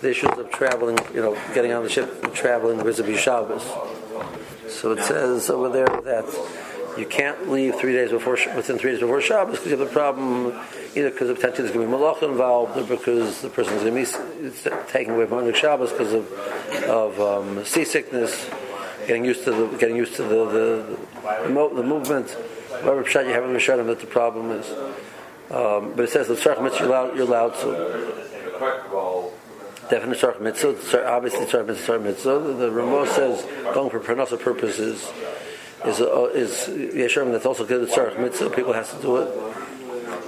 the 0.00 0.10
issues 0.10 0.30
of 0.30 0.50
traveling, 0.50 0.98
you 1.14 1.20
know, 1.20 1.34
getting 1.54 1.72
on 1.72 1.82
the 1.82 1.88
ship 1.88 2.24
and 2.24 2.34
traveling 2.34 2.82
vis-a-vis 2.82 3.20
Shabbos. 3.20 3.62
So 4.68 4.92
it 4.92 5.02
says 5.02 5.48
over 5.50 5.68
there 5.68 5.86
that 5.86 6.26
you 6.98 7.06
can't 7.06 7.50
leave 7.50 7.76
three 7.76 7.92
days 7.92 8.10
before 8.10 8.38
within 8.54 8.78
three 8.78 8.92
days 8.92 9.00
before 9.00 9.20
Shabbos 9.20 9.58
because 9.58 9.70
you 9.70 9.76
have 9.78 9.86
the 9.86 9.92
problem 9.92 10.58
either 10.94 11.10
because 11.10 11.28
of 11.28 11.36
potentially 11.36 11.68
there's 11.68 11.76
going 11.76 11.90
to 11.90 11.96
be 11.96 12.02
malach 12.02 12.22
involved 12.22 12.76
or 12.78 12.84
because 12.84 13.42
the 13.42 13.50
person's 13.50 13.82
going 13.82 14.04
to 14.04 14.50
be 14.50 14.92
taken 14.92 15.14
away 15.14 15.26
from 15.26 15.52
Shabbos 15.54 15.92
because 15.92 16.12
of 16.12 16.32
of 16.88 17.20
um, 17.20 17.64
seasickness, 17.64 18.48
getting 19.06 19.24
used 19.24 19.44
to 19.44 19.52
the 19.52 19.76
getting 19.78 19.96
used 19.96 20.16
to 20.16 20.22
the 20.22 20.44
the, 20.46 20.98
the, 21.22 21.68
the 21.74 21.82
movement. 21.82 22.30
whatever 22.82 23.04
pshat 23.04 23.26
you 23.26 23.32
have 23.32 23.44
in 23.44 23.52
the 23.52 23.58
Rishonim 23.58 23.86
that 23.86 24.00
the 24.00 24.06
problem 24.06 24.50
is. 24.50 24.66
Um, 25.50 25.92
but 25.94 26.04
it 26.04 26.10
says 26.10 26.28
the 26.28 26.34
tzarch 26.34 26.62
mitzvah 26.62 26.84
you're 26.84 26.88
allowed, 26.88 27.16
you're 27.16 27.26
allowed 27.26 27.54
to. 27.60 29.32
Definite 29.88 30.18
tzarch 30.18 30.40
mitzvah, 30.40 31.08
obviously 31.08 31.46
tzarch 31.46 31.66
mitzvah, 31.66 31.98
tzarch 31.98 32.02
mitzvah. 32.02 32.38
The 32.54 32.70
Ramos 32.70 33.10
says 33.12 33.44
going 33.72 33.90
for 33.90 34.00
parnasa 34.00 34.40
purposes 34.40 35.10
is 35.84 36.00
uh, 36.00 36.30
is 36.34 36.50
yesharim 36.68 37.30
that's 37.30 37.46
also 37.46 37.64
good 37.64 37.88
at 37.88 38.20
mitzvah. 38.20 38.50
People 38.50 38.72
has 38.72 38.92
to 38.92 39.00
do 39.00 39.16
it 39.18 39.56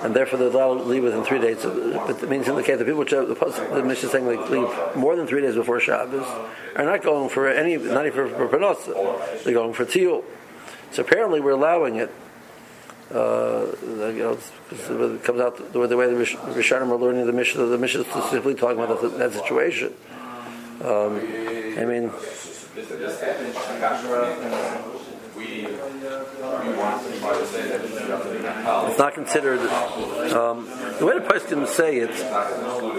and 0.03 0.15
therefore 0.15 0.39
they're 0.39 0.49
allowed 0.49 0.79
to 0.79 0.85
leave 0.85 1.03
within 1.03 1.25
three 1.25 1.41
days. 1.41 1.63
But 1.63 2.23
it 2.23 2.31
means 2.31 2.49
in 2.49 2.55
the 2.55 2.63
case 2.63 2.79
the 2.79 2.85
people 2.85 3.01
which 3.01 3.13
are, 3.13 3.25
the, 3.25 3.35
the 3.35 3.83
mission 3.83 4.09
saying 4.09 4.27
they 4.27 4.37
leave 4.37 4.97
more 4.97 5.17
than 5.17 5.27
three 5.27 5.43
days 5.43 5.55
before 5.55 5.81
Shabbos 5.81 6.27
are 6.77 6.85
not 6.85 7.03
going 7.03 7.29
for 7.29 7.49
any, 7.49 7.77
not 7.77 8.07
even 8.07 8.29
for, 8.29 8.49
for 8.49 8.59
Panosa. 8.59 9.45
They're 9.45 9.55
going 9.55 9.75
for 9.75 9.85
Tiyul. 9.85 10.25
So 10.93 11.03
apparently 11.03 11.41
we're 11.41 11.53
allowing 11.53 11.97
it. 11.97 12.11
Uh, 13.11 13.66
you 13.83 14.18
know, 14.18 14.38
it 14.71 15.25
comes 15.25 15.40
out 15.40 15.57
the, 15.73 15.87
the 15.87 15.97
way 15.97 16.07
the 16.07 16.14
Rishonim 16.14 16.90
are 16.90 16.97
learning 16.97 17.27
the 17.27 17.33
Mishnah. 17.33 17.64
The 17.64 17.79
Mishnah 17.79 18.03
is 18.03 18.07
specifically 18.09 18.55
talking 18.55 18.83
about 18.83 19.01
that, 19.01 19.16
that 19.18 19.33
situation. 19.33 19.94
Um, 20.83 21.16
I 21.79 21.85
mean. 21.87 22.11
It's 28.90 28.99
not 28.99 29.14
considered. 29.14 29.61
Um, 29.61 30.66
the 30.99 31.07
way 31.07 31.18
the 31.18 31.25
Poskim 31.25 31.66
say 31.66 31.97
it, 31.99 32.14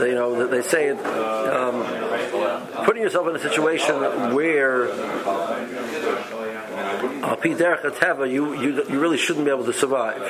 you 0.08 0.16
know, 0.16 0.48
they 0.48 0.62
say 0.62 0.88
it, 0.88 0.98
um, 1.06 1.84
putting 2.86 3.04
yourself 3.04 3.28
in 3.28 3.36
a 3.36 3.40
situation 3.40 4.34
where 4.34 4.88
you, 8.32 8.54
you 8.60 8.84
you 8.90 9.00
really 9.00 9.18
shouldn't 9.18 9.46
be 9.46 9.52
able 9.52 9.66
to 9.66 9.74
survive. 9.74 10.22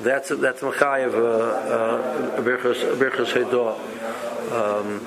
That's 0.00 0.28
that's 0.30 0.60
Machayev 0.60 1.14
uh, 1.14 1.18
uh, 1.18 2.40
Birchas 2.42 2.98
Um 4.52 5.00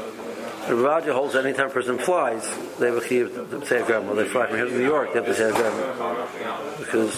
Ravaja 0.68 1.14
holds 1.14 1.36
anytime 1.36 1.68
a 1.68 1.70
person 1.70 2.00
flies, 2.00 2.44
they 2.80 2.88
have 2.88 2.98
a 2.98 3.02
chiyuv 3.02 3.52
to 3.52 3.66
say 3.68 3.82
a 3.82 3.86
Gomel. 3.86 4.16
They 4.16 4.26
fly 4.26 4.48
from 4.48 4.56
here 4.56 4.66
to 4.66 4.72
New 4.72 4.84
York, 4.84 5.14
they 5.14 5.22
have 5.22 5.28
a 5.28 5.34
Gomel. 5.54 6.78
Because 6.80 7.14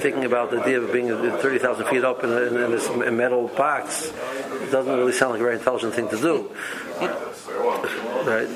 thinking 0.00 0.24
about 0.24 0.52
the 0.52 0.60
idea 0.60 0.80
of 0.80 0.92
being 0.92 1.08
30,000 1.08 1.86
feet 1.86 2.04
up 2.04 2.22
in, 2.22 2.30
a, 2.30 2.42
in, 2.42 2.70
this 2.70 2.88
metal 3.10 3.48
box 3.48 4.12
doesn't 4.70 4.96
really 4.96 5.12
sound 5.12 5.32
like 5.32 5.40
a 5.40 5.44
very 5.44 5.56
intelligent 5.56 5.94
thing 5.94 6.08
to 6.08 6.16
do. 6.16 6.50
Right? 8.24 8.48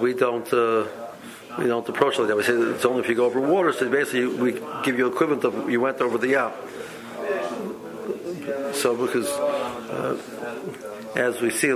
We 0.00 0.14
don't. 0.14 0.50
Uh, 0.52 0.86
we 1.58 1.66
don't 1.66 1.88
approach 1.88 2.18
like 2.18 2.28
that. 2.28 2.36
We 2.36 2.44
say 2.44 2.52
it's 2.52 2.84
only 2.84 3.00
if 3.00 3.08
you 3.08 3.16
go 3.16 3.24
over 3.24 3.40
water. 3.40 3.72
So 3.72 3.90
basically, 3.90 4.26
we 4.26 4.52
give 4.84 4.96
you 4.96 5.08
equivalent 5.08 5.44
of 5.44 5.68
you 5.68 5.80
went 5.80 6.00
over 6.00 6.16
the 6.16 6.28
yap. 6.28 6.56
So 8.74 8.96
because 8.96 9.28
uh, 9.28 10.16
as 11.16 11.40
we 11.40 11.50
see, 11.50 11.70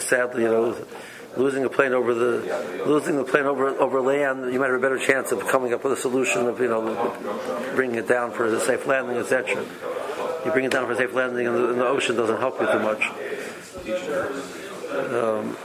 sadly, 0.00 0.42
you 0.42 0.48
know, 0.48 0.76
losing 1.36 1.64
a 1.64 1.68
plane 1.68 1.92
over 1.92 2.12
the 2.12 2.82
losing 2.86 3.16
the 3.16 3.24
plane 3.24 3.44
over 3.44 3.68
over 3.68 4.00
land, 4.00 4.52
you 4.52 4.58
might 4.58 4.66
have 4.66 4.78
a 4.78 4.82
better 4.82 4.98
chance 4.98 5.30
of 5.30 5.46
coming 5.46 5.72
up 5.72 5.84
with 5.84 5.92
a 5.92 5.96
solution 5.96 6.46
of 6.46 6.60
you 6.60 6.68
know 6.68 7.16
bringing 7.76 7.96
it 7.96 8.08
down 8.08 8.32
for 8.32 8.46
a 8.46 8.60
safe 8.60 8.86
landing, 8.86 9.16
etc. 9.16 9.64
You 10.44 10.50
bring 10.50 10.64
it 10.64 10.72
down 10.72 10.86
for 10.86 10.92
a 10.92 10.96
safe 10.96 11.14
landing, 11.14 11.46
and 11.46 11.56
the, 11.56 11.70
and 11.70 11.80
the 11.80 11.86
ocean 11.86 12.16
doesn't 12.16 12.38
help 12.38 12.60
you 12.60 12.66
too 12.66 12.80
much. 12.80 13.10
Um, 14.90 15.56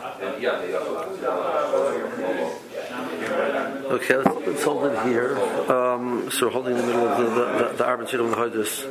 okay, 3.92 4.18
let's, 4.18 4.48
let's, 4.48 4.64
hold 4.64 4.86
it 4.86 5.06
here. 5.08 5.38
Um, 5.70 6.30
so 6.32 6.46
we're 6.46 6.52
holding 6.52 6.76
in 6.76 6.82
the 6.82 6.88
middle 6.88 7.08
of 7.08 7.18
the 7.18 7.24
the, 7.24 7.46
the, 7.70 7.74
the 7.78 7.84
Arban 7.84 8.14
of 8.14 8.30
the 8.30 8.36
Hoydus. 8.36 8.84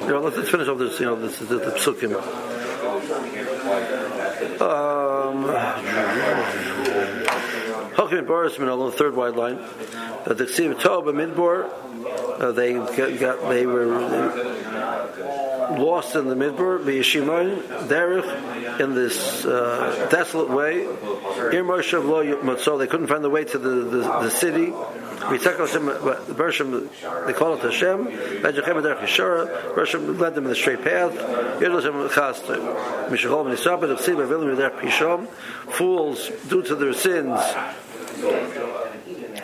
You 0.00 0.08
know, 0.08 0.20
let's 0.20 0.48
finish 0.48 0.68
off 0.68 0.78
this. 0.78 1.00
You 1.00 1.06
know, 1.06 1.16
this 1.16 1.40
is 1.40 1.48
the, 1.48 1.58
the 1.58 1.72
psukim. 1.72 2.14
Um, 4.60 5.44
Hakim 7.94 8.24
Boris 8.26 8.58
on 8.58 8.66
the 8.66 8.92
third 8.92 9.16
wide 9.16 9.34
line. 9.34 9.56
Uh, 9.58 10.34
the 10.34 10.44
Ksiv 10.44 10.80
Toba 10.80 11.12
Midbor, 11.12 11.68
uh, 12.38 12.52
they 12.52 12.72
got, 12.74 13.48
they 13.48 13.66
were 13.66 13.86
lost 15.76 16.14
in 16.14 16.28
the 16.28 16.34
Midbor, 16.34 16.78
Yeshimon, 16.84 17.62
Derech, 17.88 18.80
in 18.80 18.94
this 18.94 19.44
uh, 19.44 20.08
desolate 20.10 20.50
way. 20.50 20.86
They 22.78 22.86
couldn't 22.86 23.06
find 23.08 23.24
the 23.24 23.30
way 23.30 23.44
to 23.44 23.58
the, 23.58 23.68
the, 23.68 23.98
the 23.98 24.30
city. 24.30 24.72
They 25.30 25.38
call 27.32 27.54
it 27.54 27.60
Hashem. 27.60 28.04
Bershom 29.74 30.18
led 30.18 30.34
them 30.34 30.44
in 30.44 30.50
the 30.50 30.56
straight 30.56 30.82
path. 30.82 31.12
Fools, 35.70 36.30
due 36.48 36.62
to 36.62 36.74
their 36.76 36.92
sins, 36.92 37.40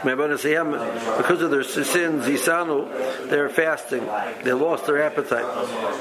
because 0.04 1.42
of 1.42 1.50
their 1.50 1.64
sins, 1.64 2.26
Isanu, 2.26 3.28
they're 3.28 3.48
fasting. 3.48 4.06
They 4.42 4.52
lost 4.52 4.86
their 4.86 5.02
appetite. 5.02 5.44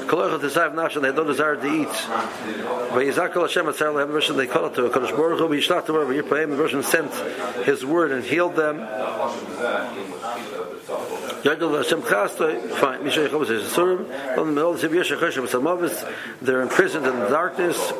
They 0.00 1.12
don't 1.12 1.26
desire 1.26 1.56
to 1.56 1.66
eat. 1.66 1.88
They 4.36 4.46
call 4.46 4.70
to 4.70 4.88
Kadosh 4.90 5.16
Baruch 5.16 5.38
Hu, 5.38 5.48
Yishlach 5.48 5.86
to 5.86 5.92
wherever 5.92 6.14
The 6.14 6.22
person 6.22 6.82
sent 6.82 7.12
His 7.64 7.84
word 7.84 8.12
and 8.12 8.24
healed 8.24 8.56
them. 8.56 8.80
Fine. 12.78 13.04
They're 16.42 16.62
imprisoned 16.62 17.06
in 17.06 17.18
the 17.20 17.28
darkness. 17.28 17.92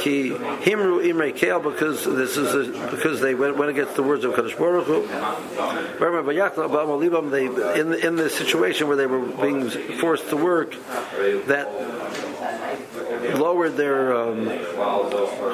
Ki 0.00 0.30
himru 0.30 1.00
imrei 1.04 1.34
kel 1.36 1.60
because 1.60 2.04
this 2.04 2.36
is 2.36 2.52
a, 2.54 2.64
because 2.90 3.20
they 3.20 3.34
went, 3.34 3.56
went 3.56 3.70
against 3.70 3.94
the 3.94 4.02
words 4.02 4.24
of 4.24 4.32
Kadosh 4.34 4.58
Baruch 4.58 4.86
Hu. 4.86 5.06
They 7.30 7.46
in 7.80 7.94
in 7.94 8.16
the 8.16 8.28
situation 8.28 8.88
where 8.88 8.96
they 8.96 9.06
were 9.06 9.20
being 9.20 9.70
forced 9.98 10.28
to 10.30 10.36
work, 10.36 10.74
that 11.46 11.68
lowered 13.38 13.76
their 13.76 14.16
um, 14.16 14.46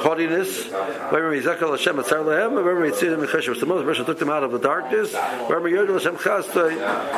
haughtiness. 0.03 0.67
Remember, 0.67 1.37
Yizakal 1.37 1.71
Hashem 1.71 1.97
Atzar 1.97 2.25
Lehem. 2.25 2.57
Remember, 2.57 2.91
Yitzir 2.91 3.11
Dem 3.17 3.27
Cheshev. 3.27 3.59
The 3.59 3.67
most 3.67 3.85
person 3.85 4.05
took 4.05 4.19
them 4.19 4.31
out 4.31 4.43
of 4.45 4.53
the 4.53 4.59
darkness. 4.59 5.13
Remember, 5.49 5.71
Yerdal 5.71 5.95
Hashem 5.95 6.17
Chasta. 6.17 6.71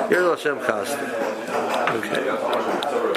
Yerdal 0.09 0.37
Hashem 0.37 0.59
Chasta. 0.59 1.33
Okay. 1.96 3.12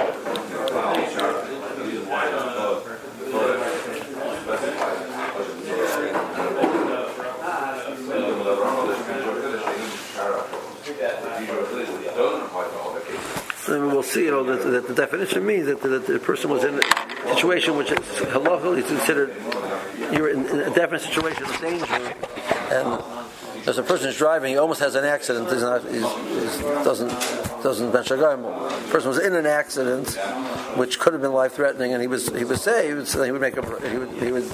See, 14.06 14.26
you 14.26 14.32
know, 14.32 14.44
that, 14.44 14.64
that 14.70 14.88
the 14.88 14.94
definition 14.94 15.46
means 15.46 15.68
that, 15.68 15.82
that, 15.82 16.06
the 16.08 16.20
person 16.20 16.50
was 16.50 16.64
in 16.64 16.80
a 16.80 17.34
situation 17.34 17.78
which 17.78 17.92
is 17.92 18.00
halacha, 18.00 18.78
is 18.78 18.86
considered 18.86 19.36
you're 20.12 20.30
in, 20.30 20.46
in, 20.46 20.60
a 20.60 20.74
definite 20.74 21.02
situation 21.02 21.44
of 21.44 21.62
danger, 21.62 22.16
and 22.72 23.04
as 23.68 23.78
a 23.78 23.84
person 23.84 24.10
is 24.10 24.18
driving, 24.18 24.52
he 24.52 24.58
almost 24.58 24.80
has 24.80 24.96
an 24.96 25.06
accident. 25.06 25.52
He's 25.52 25.62
not, 25.62 25.82
he's, 25.84 26.04
he's 26.04 26.60
doesn't 26.84 27.10
doesn't 27.64 27.92
The 27.92 28.88
person 28.92 29.10
was 29.10 29.18
in 29.18 29.34
an 29.34 29.48
accident, 29.48 30.12
which 30.78 31.00
could 31.00 31.14
have 31.14 31.22
been 31.22 31.34
life 31.34 31.54
threatening, 31.54 31.94
and 31.94 32.02
he 32.02 32.08
was 32.08 32.28
he 32.36 32.44
was 32.44 32.62
saved. 32.62 33.08
So 33.08 33.24
he 33.24 33.32
would 33.32 33.42
make 33.42 33.58
a 33.58 33.90
he 33.90 33.98
would 33.98 34.12
he 34.22 34.32
would 34.32 34.52